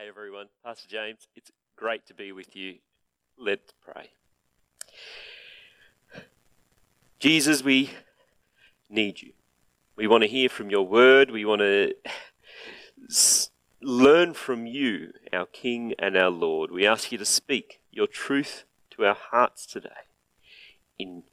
Hey 0.00 0.08
everyone, 0.08 0.46
Pastor 0.64 0.88
James. 0.88 1.28
It's 1.36 1.50
great 1.76 2.06
to 2.06 2.14
be 2.14 2.32
with 2.32 2.56
you. 2.56 2.76
Let's 3.36 3.74
pray. 3.84 4.08
Jesus, 7.18 7.62
we 7.62 7.90
need 8.88 9.20
you. 9.20 9.32
We 9.96 10.06
want 10.06 10.22
to 10.22 10.28
hear 10.28 10.48
from 10.48 10.70
your 10.70 10.86
word. 10.86 11.30
We 11.30 11.44
want 11.44 11.60
to 11.60 11.94
learn 13.82 14.32
from 14.32 14.66
you, 14.66 15.12
our 15.34 15.44
King 15.44 15.92
and 15.98 16.16
our 16.16 16.30
Lord. 16.30 16.70
We 16.70 16.86
ask 16.86 17.12
you 17.12 17.18
to 17.18 17.26
speak 17.26 17.82
your 17.90 18.06
truth 18.06 18.64
to 18.92 19.04
our 19.04 19.18
hearts 19.30 19.66
today. 19.66 19.90
In 20.98 21.24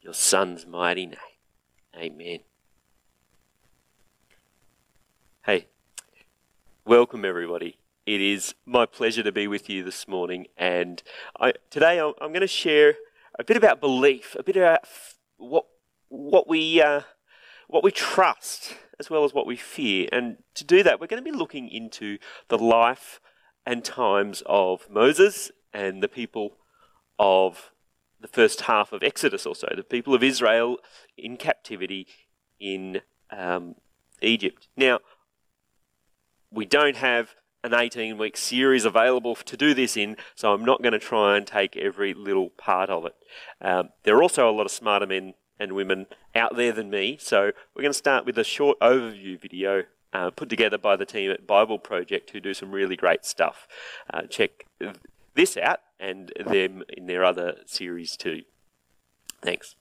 your 0.00 0.14
Son's 0.14 0.66
mighty 0.66 1.04
name. 1.04 1.18
Amen. 1.94 2.38
Hey, 5.44 5.66
welcome 6.88 7.22
everybody. 7.22 7.76
It 8.06 8.22
is 8.22 8.54
my 8.64 8.86
pleasure 8.86 9.22
to 9.22 9.30
be 9.30 9.46
with 9.46 9.68
you 9.68 9.84
this 9.84 10.08
morning, 10.08 10.46
and 10.56 11.02
I, 11.38 11.52
today 11.68 12.00
I'm, 12.00 12.14
going 12.18 12.40
to 12.40 12.46
share 12.46 12.94
a 13.38 13.44
bit 13.44 13.58
about 13.58 13.78
belief, 13.78 14.34
a 14.38 14.42
bit 14.42 14.56
about 14.56 14.88
what 15.36 15.66
what 16.08 16.48
we 16.48 16.80
uh, 16.80 17.02
what 17.66 17.84
we 17.84 17.90
trust 17.90 18.74
as 18.98 19.10
well 19.10 19.24
as 19.24 19.34
what 19.34 19.46
we 19.46 19.54
fear. 19.54 20.08
And 20.10 20.38
to 20.54 20.64
do 20.64 20.82
that, 20.82 20.98
we're 20.98 21.08
going 21.08 21.22
to 21.22 21.30
be 21.30 21.36
looking 21.36 21.68
into 21.68 22.16
the 22.48 22.56
life 22.56 23.20
and 23.66 23.84
times 23.84 24.42
of 24.46 24.88
Moses 24.88 25.50
and 25.74 26.02
the 26.02 26.08
people 26.08 26.56
of 27.18 27.70
the 28.18 28.28
first 28.28 28.62
half 28.62 28.94
of 28.94 29.02
Exodus, 29.02 29.44
also 29.44 29.68
the 29.76 29.82
people 29.82 30.14
of 30.14 30.22
Israel 30.22 30.78
in 31.18 31.36
captivity 31.36 32.06
in 32.58 33.02
um, 33.30 33.74
Egypt. 34.22 34.68
Now, 34.74 35.00
we 36.50 36.64
don't 36.64 36.96
have 36.96 37.34
an 37.64 37.74
18 37.74 38.18
week 38.18 38.36
series 38.36 38.84
available 38.84 39.34
to 39.34 39.56
do 39.56 39.74
this 39.74 39.96
in, 39.96 40.16
so 40.34 40.52
I'm 40.52 40.64
not 40.64 40.82
going 40.82 40.92
to 40.92 40.98
try 40.98 41.36
and 41.36 41.46
take 41.46 41.76
every 41.76 42.14
little 42.14 42.50
part 42.50 42.90
of 42.90 43.04
it. 43.06 43.14
Um, 43.60 43.90
there 44.04 44.16
are 44.16 44.22
also 44.22 44.48
a 44.48 44.52
lot 44.52 44.64
of 44.64 44.70
smarter 44.70 45.06
men 45.06 45.34
and 45.58 45.72
women 45.72 46.06
out 46.34 46.56
there 46.56 46.72
than 46.72 46.90
me, 46.90 47.18
so 47.20 47.52
we're 47.74 47.82
going 47.82 47.92
to 47.92 47.98
start 47.98 48.24
with 48.24 48.38
a 48.38 48.44
short 48.44 48.78
overview 48.80 49.40
video 49.40 49.84
uh, 50.12 50.30
put 50.30 50.48
together 50.48 50.78
by 50.78 50.96
the 50.96 51.04
team 51.04 51.30
at 51.30 51.46
Bible 51.46 51.78
Project 51.78 52.30
who 52.30 52.40
do 52.40 52.54
some 52.54 52.70
really 52.70 52.96
great 52.96 53.24
stuff. 53.24 53.66
Uh, 54.12 54.22
check 54.22 54.66
this 55.34 55.56
out 55.56 55.80
and 56.00 56.32
them 56.46 56.82
in 56.96 57.06
their 57.06 57.24
other 57.24 57.56
series 57.66 58.16
too. 58.16 58.42
Thanks. 59.42 59.74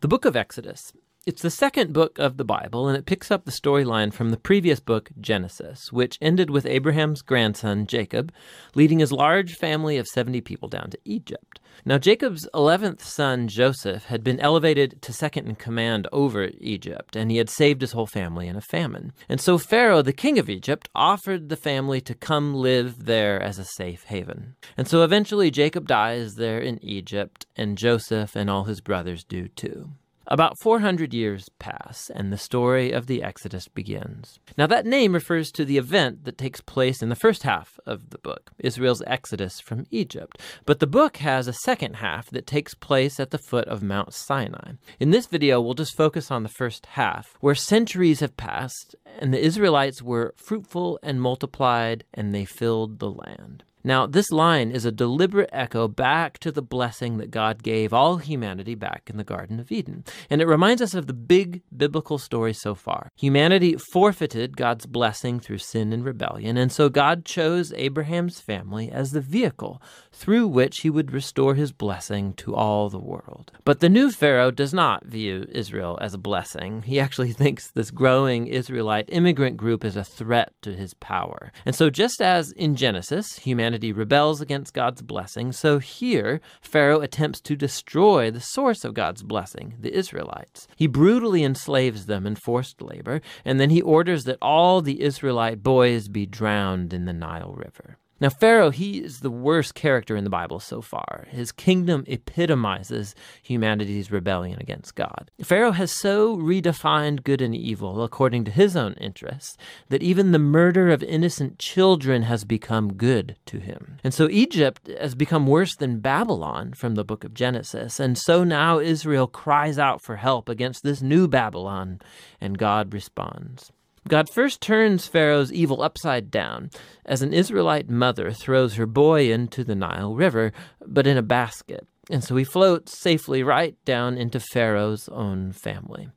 The 0.00 0.08
book 0.08 0.24
of 0.24 0.36
Exodus 0.36 0.92
it's 1.26 1.42
the 1.42 1.50
second 1.50 1.92
book 1.92 2.18
of 2.18 2.38
the 2.38 2.44
Bible, 2.44 2.88
and 2.88 2.96
it 2.96 3.04
picks 3.04 3.30
up 3.30 3.44
the 3.44 3.50
storyline 3.50 4.10
from 4.10 4.30
the 4.30 4.38
previous 4.38 4.80
book, 4.80 5.10
Genesis, 5.20 5.92
which 5.92 6.16
ended 6.20 6.48
with 6.48 6.64
Abraham's 6.64 7.20
grandson, 7.20 7.86
Jacob, 7.86 8.32
leading 8.74 9.00
his 9.00 9.12
large 9.12 9.54
family 9.54 9.98
of 9.98 10.06
70 10.06 10.40
people 10.40 10.68
down 10.68 10.88
to 10.90 10.98
Egypt. 11.04 11.60
Now, 11.84 11.98
Jacob's 11.98 12.48
11th 12.54 13.02
son, 13.02 13.48
Joseph, 13.48 14.06
had 14.06 14.24
been 14.24 14.40
elevated 14.40 15.00
to 15.02 15.12
second 15.12 15.46
in 15.46 15.56
command 15.56 16.08
over 16.10 16.50
Egypt, 16.58 17.16
and 17.16 17.30
he 17.30 17.36
had 17.36 17.50
saved 17.50 17.82
his 17.82 17.92
whole 17.92 18.06
family 18.06 18.48
in 18.48 18.56
a 18.56 18.62
famine. 18.62 19.12
And 19.28 19.40
so 19.40 19.58
Pharaoh, 19.58 20.02
the 20.02 20.12
king 20.14 20.38
of 20.38 20.48
Egypt, 20.48 20.88
offered 20.94 21.48
the 21.48 21.56
family 21.56 22.00
to 22.02 22.14
come 22.14 22.54
live 22.54 23.04
there 23.04 23.40
as 23.40 23.58
a 23.58 23.64
safe 23.64 24.04
haven. 24.04 24.56
And 24.76 24.88
so 24.88 25.02
eventually 25.02 25.50
Jacob 25.50 25.86
dies 25.86 26.36
there 26.36 26.60
in 26.60 26.82
Egypt, 26.82 27.46
and 27.56 27.76
Joseph 27.76 28.34
and 28.36 28.48
all 28.48 28.64
his 28.64 28.80
brothers 28.80 29.22
do 29.22 29.48
too. 29.48 29.92
About 30.32 30.60
400 30.60 31.12
years 31.12 31.48
pass, 31.58 32.08
and 32.14 32.32
the 32.32 32.38
story 32.38 32.92
of 32.92 33.08
the 33.08 33.20
Exodus 33.20 33.66
begins. 33.66 34.38
Now, 34.56 34.68
that 34.68 34.86
name 34.86 35.12
refers 35.12 35.50
to 35.50 35.64
the 35.64 35.76
event 35.76 36.22
that 36.22 36.38
takes 36.38 36.60
place 36.60 37.02
in 37.02 37.08
the 37.08 37.16
first 37.16 37.42
half 37.42 37.80
of 37.84 38.10
the 38.10 38.18
book, 38.18 38.52
Israel's 38.56 39.02
exodus 39.08 39.58
from 39.58 39.86
Egypt. 39.90 40.40
But 40.66 40.78
the 40.78 40.86
book 40.86 41.16
has 41.16 41.48
a 41.48 41.52
second 41.52 41.94
half 41.96 42.30
that 42.30 42.46
takes 42.46 42.74
place 42.74 43.18
at 43.18 43.32
the 43.32 43.38
foot 43.38 43.66
of 43.66 43.82
Mount 43.82 44.14
Sinai. 44.14 44.74
In 45.00 45.10
this 45.10 45.26
video, 45.26 45.60
we'll 45.60 45.74
just 45.74 45.96
focus 45.96 46.30
on 46.30 46.44
the 46.44 46.48
first 46.48 46.86
half, 46.86 47.36
where 47.40 47.56
centuries 47.56 48.20
have 48.20 48.36
passed, 48.36 48.94
and 49.18 49.34
the 49.34 49.44
Israelites 49.44 50.00
were 50.00 50.34
fruitful 50.36 51.00
and 51.02 51.20
multiplied, 51.20 52.04
and 52.14 52.32
they 52.32 52.44
filled 52.44 53.00
the 53.00 53.10
land. 53.10 53.64
Now, 53.82 54.06
this 54.06 54.30
line 54.30 54.70
is 54.70 54.84
a 54.84 54.92
deliberate 54.92 55.48
echo 55.52 55.88
back 55.88 56.38
to 56.40 56.52
the 56.52 56.62
blessing 56.62 57.16
that 57.16 57.30
God 57.30 57.62
gave 57.62 57.94
all 57.94 58.18
humanity 58.18 58.74
back 58.74 59.08
in 59.08 59.16
the 59.16 59.24
Garden 59.24 59.58
of 59.58 59.72
Eden. 59.72 60.04
And 60.28 60.42
it 60.42 60.46
reminds 60.46 60.82
us 60.82 60.92
of 60.92 61.06
the 61.06 61.14
big 61.14 61.62
biblical 61.74 62.18
story 62.18 62.52
so 62.52 62.74
far. 62.74 63.10
Humanity 63.16 63.76
forfeited 63.92 64.56
God's 64.56 64.84
blessing 64.84 65.40
through 65.40 65.58
sin 65.58 65.92
and 65.94 66.04
rebellion, 66.04 66.58
and 66.58 66.70
so 66.70 66.88
God 66.90 67.24
chose 67.24 67.72
Abraham's 67.72 68.40
family 68.40 68.90
as 68.90 69.12
the 69.12 69.20
vehicle 69.20 69.80
through 70.12 70.46
which 70.48 70.80
he 70.80 70.90
would 70.90 71.12
restore 71.12 71.54
his 71.54 71.72
blessing 71.72 72.34
to 72.34 72.54
all 72.54 72.90
the 72.90 72.98
world. 72.98 73.50
But 73.64 73.80
the 73.80 73.88
new 73.88 74.10
Pharaoh 74.10 74.50
does 74.50 74.74
not 74.74 75.06
view 75.06 75.46
Israel 75.50 75.98
as 76.02 76.12
a 76.12 76.18
blessing. 76.18 76.82
He 76.82 77.00
actually 77.00 77.32
thinks 77.40 77.70
this 77.70 77.90
growing 77.90 78.46
Israelite 78.46 79.08
immigrant 79.08 79.56
group 79.56 79.84
is 79.84 79.96
a 79.96 80.04
threat 80.04 80.52
to 80.62 80.74
his 80.74 80.92
power. 80.94 81.50
And 81.64 81.74
so, 81.74 81.88
just 81.88 82.20
as 82.20 82.52
in 82.52 82.76
Genesis, 82.76 83.36
humanity 83.38 83.69
humanity 83.70 83.92
rebels 83.92 84.40
against 84.40 84.74
God's 84.74 85.00
blessing, 85.00 85.52
so 85.52 85.78
here 85.78 86.40
Pharaoh 86.60 87.02
attempts 87.02 87.40
to 87.42 87.54
destroy 87.54 88.28
the 88.28 88.40
source 88.40 88.84
of 88.84 88.94
God's 88.94 89.22
blessing, 89.22 89.74
the 89.78 89.96
Israelites. 89.96 90.66
He 90.74 90.88
brutally 90.88 91.44
enslaves 91.44 92.06
them 92.06 92.26
in 92.26 92.34
forced 92.34 92.82
labor, 92.82 93.20
and 93.44 93.60
then 93.60 93.70
he 93.70 93.80
orders 93.80 94.24
that 94.24 94.38
all 94.42 94.82
the 94.82 95.00
Israelite 95.00 95.62
boys 95.62 96.08
be 96.08 96.26
drowned 96.26 96.92
in 96.92 97.04
the 97.04 97.12
Nile 97.12 97.54
River. 97.56 97.96
Now, 98.20 98.28
Pharaoh, 98.28 98.70
he 98.70 98.98
is 98.98 99.20
the 99.20 99.30
worst 99.30 99.74
character 99.74 100.14
in 100.14 100.24
the 100.24 100.30
Bible 100.30 100.60
so 100.60 100.82
far. 100.82 101.26
His 101.30 101.52
kingdom 101.52 102.04
epitomizes 102.06 103.14
humanity's 103.42 104.12
rebellion 104.12 104.58
against 104.60 104.94
God. 104.94 105.30
Pharaoh 105.42 105.72
has 105.72 105.90
so 105.90 106.36
redefined 106.36 107.24
good 107.24 107.40
and 107.40 107.54
evil 107.54 108.02
according 108.02 108.44
to 108.44 108.50
his 108.50 108.76
own 108.76 108.92
interests 108.94 109.56
that 109.88 110.02
even 110.02 110.32
the 110.32 110.38
murder 110.38 110.90
of 110.90 111.02
innocent 111.02 111.58
children 111.58 112.22
has 112.22 112.44
become 112.44 112.92
good 112.92 113.36
to 113.46 113.58
him. 113.58 113.98
And 114.04 114.12
so 114.12 114.28
Egypt 114.28 114.90
has 115.00 115.14
become 115.14 115.46
worse 115.46 115.74
than 115.74 116.00
Babylon 116.00 116.74
from 116.74 116.96
the 116.96 117.04
book 117.04 117.24
of 117.24 117.32
Genesis. 117.32 117.98
And 117.98 118.18
so 118.18 118.44
now 118.44 118.78
Israel 118.78 119.26
cries 119.26 119.78
out 119.78 120.02
for 120.02 120.16
help 120.16 120.48
against 120.48 120.82
this 120.82 121.00
new 121.00 121.26
Babylon, 121.26 122.00
and 122.38 122.58
God 122.58 122.92
responds. 122.92 123.72
God 124.08 124.30
first 124.30 124.60
turns 124.60 125.06
Pharaoh's 125.06 125.52
evil 125.52 125.82
upside 125.82 126.30
down 126.30 126.70
as 127.04 127.22
an 127.22 127.32
Israelite 127.32 127.90
mother 127.90 128.32
throws 128.32 128.74
her 128.74 128.86
boy 128.86 129.30
into 129.30 129.62
the 129.62 129.74
Nile 129.74 130.14
River, 130.14 130.52
but 130.86 131.06
in 131.06 131.16
a 131.16 131.22
basket. 131.22 131.86
And 132.10 132.24
so 132.24 132.34
he 132.36 132.44
floats 132.44 132.98
safely 132.98 133.42
right 133.42 133.76
down 133.84 134.16
into 134.16 134.40
Pharaoh's 134.40 135.08
own 135.10 135.52
family. 135.52 136.08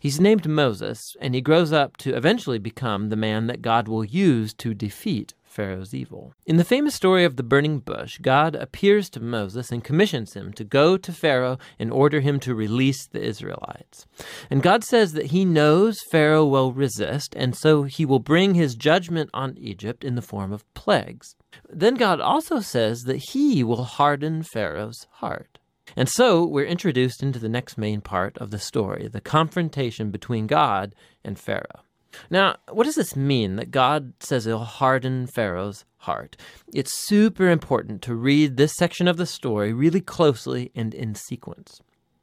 He's 0.00 0.20
named 0.20 0.48
Moses, 0.48 1.16
and 1.20 1.34
he 1.34 1.40
grows 1.40 1.72
up 1.72 1.96
to 1.98 2.16
eventually 2.16 2.58
become 2.58 3.08
the 3.08 3.16
man 3.16 3.46
that 3.46 3.62
God 3.62 3.86
will 3.86 4.04
use 4.04 4.52
to 4.54 4.74
defeat 4.74 5.34
Pharaoh's 5.50 5.92
evil. 5.92 6.32
In 6.46 6.56
the 6.56 6.64
famous 6.64 6.94
story 6.94 7.24
of 7.24 7.36
the 7.36 7.42
burning 7.42 7.80
bush, 7.80 8.18
God 8.18 8.54
appears 8.54 9.10
to 9.10 9.20
Moses 9.20 9.72
and 9.72 9.82
commissions 9.82 10.34
him 10.34 10.52
to 10.52 10.64
go 10.64 10.96
to 10.96 11.12
Pharaoh 11.12 11.58
and 11.78 11.92
order 11.92 12.20
him 12.20 12.38
to 12.40 12.54
release 12.54 13.06
the 13.06 13.22
Israelites. 13.22 14.06
And 14.48 14.62
God 14.62 14.84
says 14.84 15.12
that 15.12 15.26
he 15.26 15.44
knows 15.44 15.98
Pharaoh 16.10 16.46
will 16.46 16.72
resist, 16.72 17.34
and 17.36 17.56
so 17.56 17.82
he 17.82 18.06
will 18.06 18.20
bring 18.20 18.54
his 18.54 18.76
judgment 18.76 19.28
on 19.34 19.58
Egypt 19.58 20.04
in 20.04 20.14
the 20.14 20.22
form 20.22 20.52
of 20.52 20.72
plagues. 20.74 21.34
Then 21.68 21.96
God 21.96 22.20
also 22.20 22.60
says 22.60 23.02
that 23.02 23.22
he 23.32 23.64
will 23.64 23.84
harden 23.84 24.42
Pharaoh's 24.42 25.06
heart. 25.14 25.58
And 25.96 26.08
so 26.08 26.46
we're 26.46 26.66
introduced 26.66 27.22
into 27.22 27.40
the 27.40 27.48
next 27.48 27.76
main 27.76 28.00
part 28.00 28.38
of 28.38 28.50
the 28.50 28.58
story 28.58 29.08
the 29.08 29.20
confrontation 29.20 30.10
between 30.10 30.46
God 30.46 30.94
and 31.24 31.38
Pharaoh. 31.38 31.82
Now, 32.30 32.56
what 32.70 32.84
does 32.84 32.94
this 32.94 33.16
mean 33.16 33.56
that 33.56 33.70
God 33.70 34.12
says 34.20 34.44
he'll 34.44 34.58
harden 34.60 35.26
Pharaoh's 35.26 35.84
heart? 35.98 36.36
It's 36.72 37.06
super 37.06 37.48
important 37.48 38.02
to 38.02 38.14
read 38.14 38.56
this 38.56 38.74
section 38.74 39.08
of 39.08 39.16
the 39.16 39.26
story 39.26 39.72
really 39.72 40.00
closely 40.00 40.70
and 40.74 40.94
in 40.94 41.14
sequence. 41.14 41.80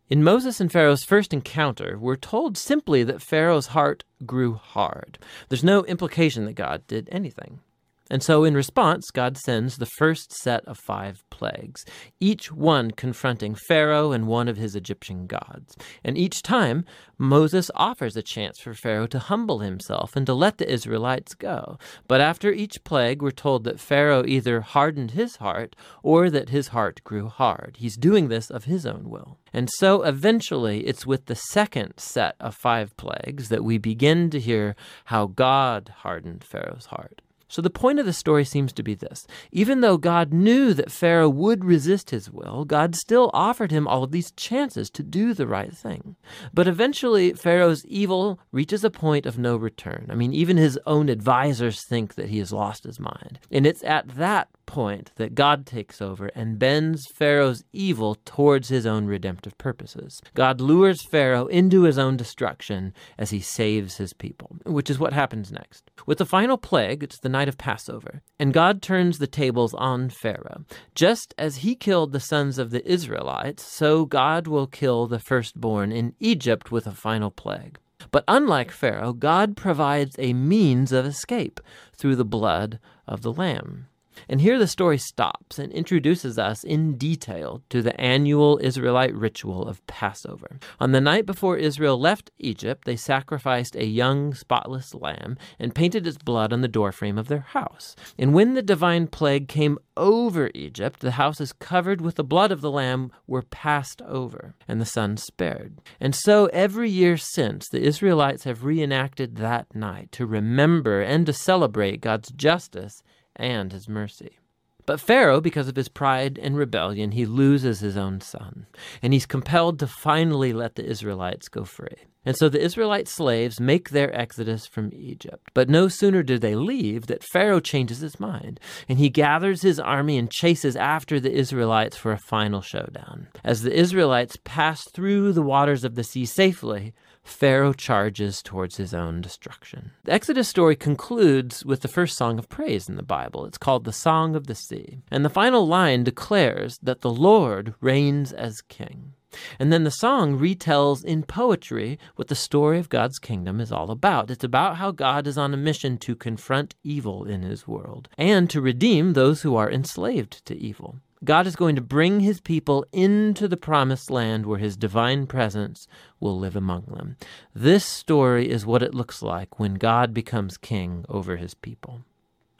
In 0.09 0.23
Moses 0.23 0.61
and 0.61 0.71
Pharaoh's 0.71 1.03
first 1.03 1.33
encounter, 1.33 1.97
we're 1.99 2.15
told 2.15 2.57
simply 2.57 3.03
that 3.03 3.21
Pharaoh's 3.21 3.67
heart 3.67 4.05
grew 4.25 4.53
hard. 4.53 5.19
There's 5.49 5.65
no 5.65 5.83
implication 5.83 6.45
that 6.45 6.53
God 6.53 6.87
did 6.87 7.09
anything. 7.11 7.59
And 8.09 8.23
so, 8.23 8.43
in 8.43 8.53
response, 8.53 9.11
God 9.11 9.37
sends 9.37 9.77
the 9.77 9.85
first 9.85 10.31
set 10.33 10.65
of 10.65 10.77
five 10.77 11.23
plagues, 11.29 11.85
each 12.19 12.51
one 12.51 12.91
confronting 12.91 13.55
Pharaoh 13.55 14.11
and 14.11 14.27
one 14.27 14.47
of 14.47 14.57
his 14.57 14.75
Egyptian 14.75 15.27
gods. 15.27 15.75
And 16.03 16.17
each 16.17 16.41
time, 16.41 16.85
Moses 17.17 17.69
offers 17.75 18.15
a 18.15 18.21
chance 18.21 18.59
for 18.59 18.73
Pharaoh 18.73 19.07
to 19.07 19.19
humble 19.19 19.59
himself 19.59 20.15
and 20.15 20.25
to 20.25 20.33
let 20.33 20.57
the 20.57 20.71
Israelites 20.71 21.33
go. 21.33 21.77
But 22.07 22.21
after 22.21 22.51
each 22.51 22.83
plague, 22.83 23.21
we're 23.21 23.31
told 23.31 23.63
that 23.63 23.79
Pharaoh 23.79 24.23
either 24.25 24.61
hardened 24.61 25.11
his 25.11 25.37
heart 25.37 25.75
or 26.03 26.29
that 26.29 26.49
his 26.49 26.69
heart 26.69 27.03
grew 27.03 27.27
hard. 27.27 27.77
He's 27.79 27.97
doing 27.97 28.27
this 28.27 28.49
of 28.49 28.65
his 28.65 28.85
own 28.85 29.09
will. 29.09 29.37
And 29.53 29.69
so 29.77 30.03
eventually, 30.03 30.85
it's 30.85 31.05
with 31.05 31.25
the 31.25 31.35
second 31.35 31.93
set 31.97 32.35
of 32.39 32.55
five 32.55 32.95
plagues 32.97 33.49
that 33.49 33.63
we 33.63 33.77
begin 33.77 34.29
to 34.29 34.39
hear 34.39 34.75
how 35.05 35.27
God 35.27 35.93
hardened 35.97 36.43
Pharaoh's 36.43 36.87
heart. 36.87 37.21
So 37.47 37.61
the 37.61 37.69
point 37.69 37.99
of 37.99 38.05
the 38.05 38.13
story 38.13 38.43
seems 38.43 38.73
to 38.73 38.83
be 38.83 38.93
this. 38.93 39.25
Even 39.51 39.81
though 39.81 39.97
God 39.97 40.33
knew 40.33 40.73
that 40.73 40.91
Pharaoh 40.91 41.29
would 41.29 41.63
resist 41.63 42.09
his 42.09 42.29
will, 42.29 42.65
God 42.65 42.95
still 42.95 43.31
offered 43.33 43.71
him 43.71 43.87
all 43.87 44.03
of 44.03 44.11
these 44.11 44.31
chances 44.31 44.89
to 44.91 45.03
do 45.03 45.33
the 45.33 45.47
right 45.47 45.73
thing. 45.73 46.15
But 46.53 46.67
eventually, 46.67 47.33
Pharaoh's 47.33 47.85
evil 47.85 48.39
reaches 48.51 48.83
a 48.83 48.89
point 48.89 49.25
of 49.25 49.37
no 49.37 49.55
return. 49.55 50.07
I 50.09 50.15
mean, 50.15 50.33
even 50.33 50.57
his 50.57 50.79
own 50.85 51.09
advisors 51.09 51.83
think 51.87 52.15
that 52.15 52.29
he 52.29 52.39
has 52.39 52.51
lost 52.51 52.83
his 52.83 52.99
mind. 52.99 53.39
And 53.51 53.65
it's 53.65 53.83
at 53.83 54.07
that 54.15 54.49
point 54.67 55.11
that 55.15 55.33
God 55.33 55.65
takes 55.65 55.99
over 55.99 56.27
and 56.35 56.59
bends 56.59 57.07
Pharaoh's 57.15 57.63
evil 57.73 58.15
towards 58.25 58.69
his 58.69 58.85
own 58.85 59.07
redemptive 59.07 59.57
purposes. 59.57 60.21
God 60.35 60.61
lures 60.61 61.03
Pharaoh 61.09 61.47
into 61.47 61.83
his 61.83 61.97
own 61.97 62.17
destruction 62.17 62.93
as 63.17 63.31
he 63.31 63.39
saves 63.39 63.97
his 63.97 64.13
people, 64.13 64.57
which 64.65 64.91
is 64.91 64.99
what 64.99 65.13
happens 65.13 65.51
next. 65.51 65.89
With 66.05 66.19
the 66.19 66.25
final 66.25 66.57
plague, 66.57 67.01
it's 67.01 67.19
the 67.19 67.29
night 67.29 67.47
of 67.47 67.57
Passover, 67.57 68.21
and 68.37 68.53
God 68.53 68.83
turns 68.83 69.17
the 69.17 69.25
tables 69.25 69.73
on 69.73 70.09
Pharaoh. 70.09 70.65
Just 70.93 71.33
as 71.39 71.57
he 71.57 71.73
killed 71.73 72.11
the 72.11 72.19
sons 72.19 72.59
of 72.59 72.69
the 72.69 72.87
Israelites, 72.87 73.63
so 73.63 74.05
God 74.05 74.45
will 74.47 74.67
kill 74.67 75.07
the 75.07 75.19
firstborn 75.19 75.91
in 75.91 76.13
Egypt 76.19 76.71
with 76.71 76.85
a 76.85 76.91
final 76.91 77.31
plague. 77.31 77.79
But 78.11 78.23
unlike 78.27 78.71
Pharaoh, 78.71 79.13
God 79.13 79.57
provides 79.57 80.15
a 80.19 80.33
means 80.33 80.91
of 80.91 81.05
escape 81.05 81.59
through 81.95 82.15
the 82.15 82.25
blood 82.25 82.79
of 83.07 83.21
the 83.21 83.33
Lamb. 83.33 83.87
And 84.29 84.41
here 84.41 84.59
the 84.59 84.67
story 84.67 84.97
stops 84.97 85.59
and 85.59 85.71
introduces 85.71 86.37
us 86.37 86.63
in 86.63 86.97
detail 86.97 87.61
to 87.69 87.81
the 87.81 87.99
annual 87.99 88.59
Israelite 88.61 89.15
ritual 89.15 89.67
of 89.67 89.85
Passover. 89.87 90.59
On 90.79 90.91
the 90.91 91.01
night 91.01 91.25
before 91.25 91.57
Israel 91.57 91.99
left 91.99 92.31
Egypt, 92.39 92.85
they 92.85 92.95
sacrificed 92.95 93.75
a 93.75 93.85
young, 93.85 94.33
spotless 94.33 94.93
lamb 94.93 95.37
and 95.59 95.75
painted 95.75 96.05
its 96.07 96.17
blood 96.17 96.53
on 96.53 96.61
the 96.61 96.67
doorframe 96.67 97.17
of 97.17 97.27
their 97.27 97.39
house. 97.39 97.95
And 98.17 98.33
when 98.33 98.53
the 98.53 98.61
divine 98.61 99.07
plague 99.07 99.47
came 99.47 99.77
over 99.97 100.51
Egypt, 100.53 100.99
the 100.99 101.11
houses 101.11 101.53
covered 101.53 102.01
with 102.01 102.15
the 102.15 102.23
blood 102.23 102.51
of 102.51 102.61
the 102.61 102.71
lamb 102.71 103.11
were 103.25 103.41
passed 103.41 104.01
over, 104.03 104.55
and 104.67 104.79
the 104.79 104.85
son 104.85 105.17
spared. 105.17 105.79
And 105.99 106.15
so 106.15 106.45
every 106.47 106.89
year 106.89 107.17
since, 107.17 107.67
the 107.67 107.81
Israelites 107.81 108.43
have 108.43 108.63
reenacted 108.63 109.37
that 109.37 109.73
night 109.75 110.11
to 110.13 110.25
remember 110.25 111.01
and 111.01 111.25
to 111.25 111.33
celebrate 111.33 112.01
God's 112.01 112.31
justice 112.31 113.01
and 113.37 113.71
his 113.71 113.87
mercy. 113.87 114.39
But 114.87 115.01
Pharaoh, 115.01 115.41
because 115.41 115.67
of 115.67 115.75
his 115.75 115.89
pride 115.89 116.39
and 116.41 116.57
rebellion, 116.57 117.11
he 117.11 117.25
loses 117.25 117.81
his 117.81 117.97
own 117.97 118.21
son, 118.21 118.67
and 119.01 119.11
he's 119.11 119.25
compelled 119.25 119.79
to 119.79 119.87
finally 119.87 120.53
let 120.53 120.75
the 120.75 120.85
Israelites 120.85 121.49
go 121.49 121.65
free. 121.65 122.07
And 122.27 122.37
so 122.37 122.47
the 122.47 122.61
Israelite 122.61 123.09
slaves 123.09 123.59
make 123.59 123.89
their 123.89 124.13
exodus 124.13 124.65
from 124.65 124.91
Egypt. 124.93 125.51
But 125.53 125.69
no 125.69 125.87
sooner 125.89 126.23
do 126.23 126.37
they 126.37 126.55
leave 126.55 127.07
that 127.07 127.23
Pharaoh 127.23 127.59
changes 127.59 127.99
his 127.99 128.19
mind, 128.19 128.61
and 128.87 128.97
he 128.97 129.09
gathers 129.09 129.61
his 129.61 129.79
army 129.79 130.17
and 130.17 130.31
chases 130.31 130.77
after 130.77 131.19
the 131.19 131.33
Israelites 131.33 131.97
for 131.97 132.13
a 132.13 132.17
final 132.17 132.61
showdown. 132.61 133.27
As 133.43 133.63
the 133.63 133.77
Israelites 133.77 134.37
pass 134.45 134.89
through 134.91 135.33
the 135.33 135.41
waters 135.41 135.83
of 135.83 135.95
the 135.95 136.03
sea 136.03 136.25
safely, 136.25 136.93
Pharaoh 137.27 137.73
charges 137.73 138.41
towards 138.41 138.77
his 138.77 138.93
own 138.93 139.21
destruction. 139.21 139.91
The 140.05 140.13
Exodus 140.13 140.47
story 140.47 140.75
concludes 140.75 141.65
with 141.65 141.81
the 141.81 141.87
first 141.87 142.17
song 142.17 142.39
of 142.39 142.49
praise 142.49 142.89
in 142.89 142.95
the 142.95 143.03
Bible. 143.03 143.45
It's 143.45 143.57
called 143.57 143.83
the 143.83 143.93
Song 143.93 144.35
of 144.35 144.47
the 144.47 144.55
Sea. 144.55 144.99
And 145.11 145.23
the 145.23 145.29
final 145.29 145.67
line 145.67 146.03
declares 146.03 146.79
that 146.81 147.01
the 147.01 147.11
Lord 147.11 147.75
reigns 147.81 148.31
as 148.31 148.61
king. 148.61 149.13
And 149.59 149.71
then 149.71 149.83
the 149.83 149.91
song 149.91 150.39
retells 150.39 151.03
in 151.03 151.23
poetry 151.23 151.99
what 152.15 152.29
the 152.29 152.35
story 152.35 152.79
of 152.79 152.89
God's 152.89 153.19
kingdom 153.19 153.59
is 153.59 153.71
all 153.71 153.91
about. 153.91 154.31
It's 154.31 154.43
about 154.43 154.77
how 154.77 154.91
God 154.91 155.27
is 155.27 155.37
on 155.37 155.53
a 155.53 155.57
mission 155.57 155.97
to 155.99 156.15
confront 156.15 156.75
evil 156.83 157.25
in 157.25 157.41
his 157.41 157.67
world 157.67 158.07
and 158.17 158.49
to 158.49 158.61
redeem 158.61 159.13
those 159.13 159.41
who 159.41 159.55
are 159.55 159.69
enslaved 159.69 160.45
to 160.45 160.55
evil. 160.55 160.99
God 161.27 161.45
is 161.45 161.57
going 161.57 161.75
to 161.75 161.81
bring 161.81 162.21
his 162.21 162.39
people 162.39 162.85
into 162.93 163.49
the 163.49 163.57
promised 163.57 164.09
land 164.09 164.45
where 164.45 164.59
his 164.59 164.77
divine 164.77 165.27
presence 165.27 165.85
will 166.21 166.39
live 166.39 166.55
among 166.55 166.85
them. 166.85 167.17
This 167.53 167.83
story 167.83 168.49
is 168.49 168.65
what 168.65 168.81
it 168.81 168.95
looks 168.95 169.21
like 169.21 169.59
when 169.59 169.73
God 169.73 170.13
becomes 170.13 170.57
king 170.57 171.03
over 171.09 171.35
his 171.35 171.53
people. 171.53 172.05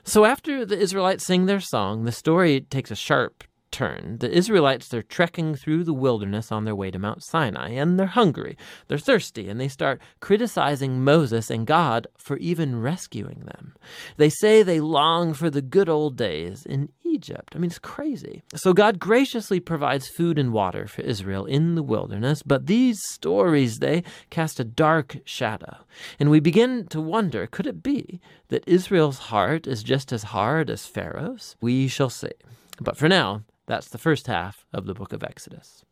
So 0.04 0.26
after 0.26 0.66
the 0.66 0.78
Israelites 0.78 1.26
sing 1.26 1.46
their 1.46 1.62
song, 1.62 2.04
the 2.04 2.12
story 2.12 2.60
takes 2.60 2.92
a 2.92 2.96
sharp 2.96 3.46
turn. 3.72 4.18
The 4.20 4.32
Israelites, 4.32 4.88
they're 4.88 5.04
trekking 5.04 5.56
through 5.56 5.84
the 5.84 5.94
wilderness 5.94 6.52
on 6.52 6.66
their 6.66 6.76
way 6.76 6.92
to 6.92 7.00
Mount 7.00 7.24
Sinai, 7.24 7.70
and 7.70 8.00
they're 8.00 8.08
hungry, 8.08 8.58
they're 8.88 8.98
thirsty, 8.98 9.50
and 9.50 9.60
they 9.60 9.68
start 9.68 10.02
criticizing 10.20 11.04
Moses 11.04 11.50
and 11.50 11.68
God 11.68 12.08
for 12.18 12.38
even 12.38 12.82
rescuing 12.82 13.44
them. 13.46 13.76
They 14.18 14.30
say 14.30 14.64
they 14.64 14.80
long 14.80 15.34
for 15.34 15.50
the 15.50 15.62
good 15.62 15.90
old 15.90 16.16
days 16.16 16.66
in 16.66 16.90
Egypt. 17.18 17.54
I 17.56 17.58
mean, 17.58 17.72
it's 17.72 17.80
crazy. 17.80 18.44
So 18.54 18.74
God 18.74 19.00
graciously 19.00 19.60
provides 19.60 20.08
food 20.08 20.38
and 20.38 20.54
water 20.54 20.88
for 20.88 21.02
Israel 21.02 21.46
in 21.46 21.76
the 21.76 21.84
wilderness, 21.84 22.44
but 22.44 22.68
these 22.68 23.00
stories, 23.04 23.80
they 23.80 24.04
cast 24.30 24.60
a 24.60 24.64
dark 24.64 25.18
shadow. 25.26 25.78
And 26.20 26.30
we 26.30 26.40
begin 26.40 26.86
to 26.88 27.02
wonder, 27.02 27.48
could 27.48 27.68
it 27.68 27.82
be 27.82 28.22
that 28.50 28.64
Israel's 28.68 29.20
heart 29.32 29.66
is 29.66 29.82
just 29.84 30.14
as 30.14 30.24
hard 30.24 30.70
as 30.70 30.86
Pharaoh's? 30.86 31.56
We 31.60 31.88
shall 31.88 32.12
see. 32.12 32.38
But 32.80 32.98
for 32.98 33.10
now, 33.10 33.44
that's 33.66 33.90
the 33.90 33.98
first 33.98 34.28
half 34.28 34.66
of 34.72 34.86
the 34.86 34.94
book 34.94 35.12
of 35.12 35.24
Exodus. 35.24 35.84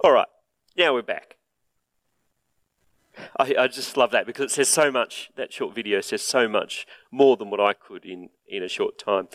All 0.00 0.12
right, 0.12 0.26
now 0.76 0.94
we're 0.94 1.02
back. 1.02 1.36
I, 3.38 3.54
I, 3.58 3.68
just 3.68 3.96
love 3.96 4.10
that 4.12 4.26
because 4.26 4.52
it 4.52 4.54
says 4.54 4.68
so 4.68 4.90
much, 4.90 5.30
that 5.36 5.52
short 5.52 5.74
video 5.74 6.00
says 6.00 6.22
so 6.22 6.48
much 6.48 6.86
more 7.10 7.36
than 7.36 7.50
what 7.50 7.60
I 7.60 7.72
could 7.74 8.04
in, 8.04 8.30
in 8.48 8.62
a 8.62 8.68
short 8.68 8.98
time. 8.98 9.28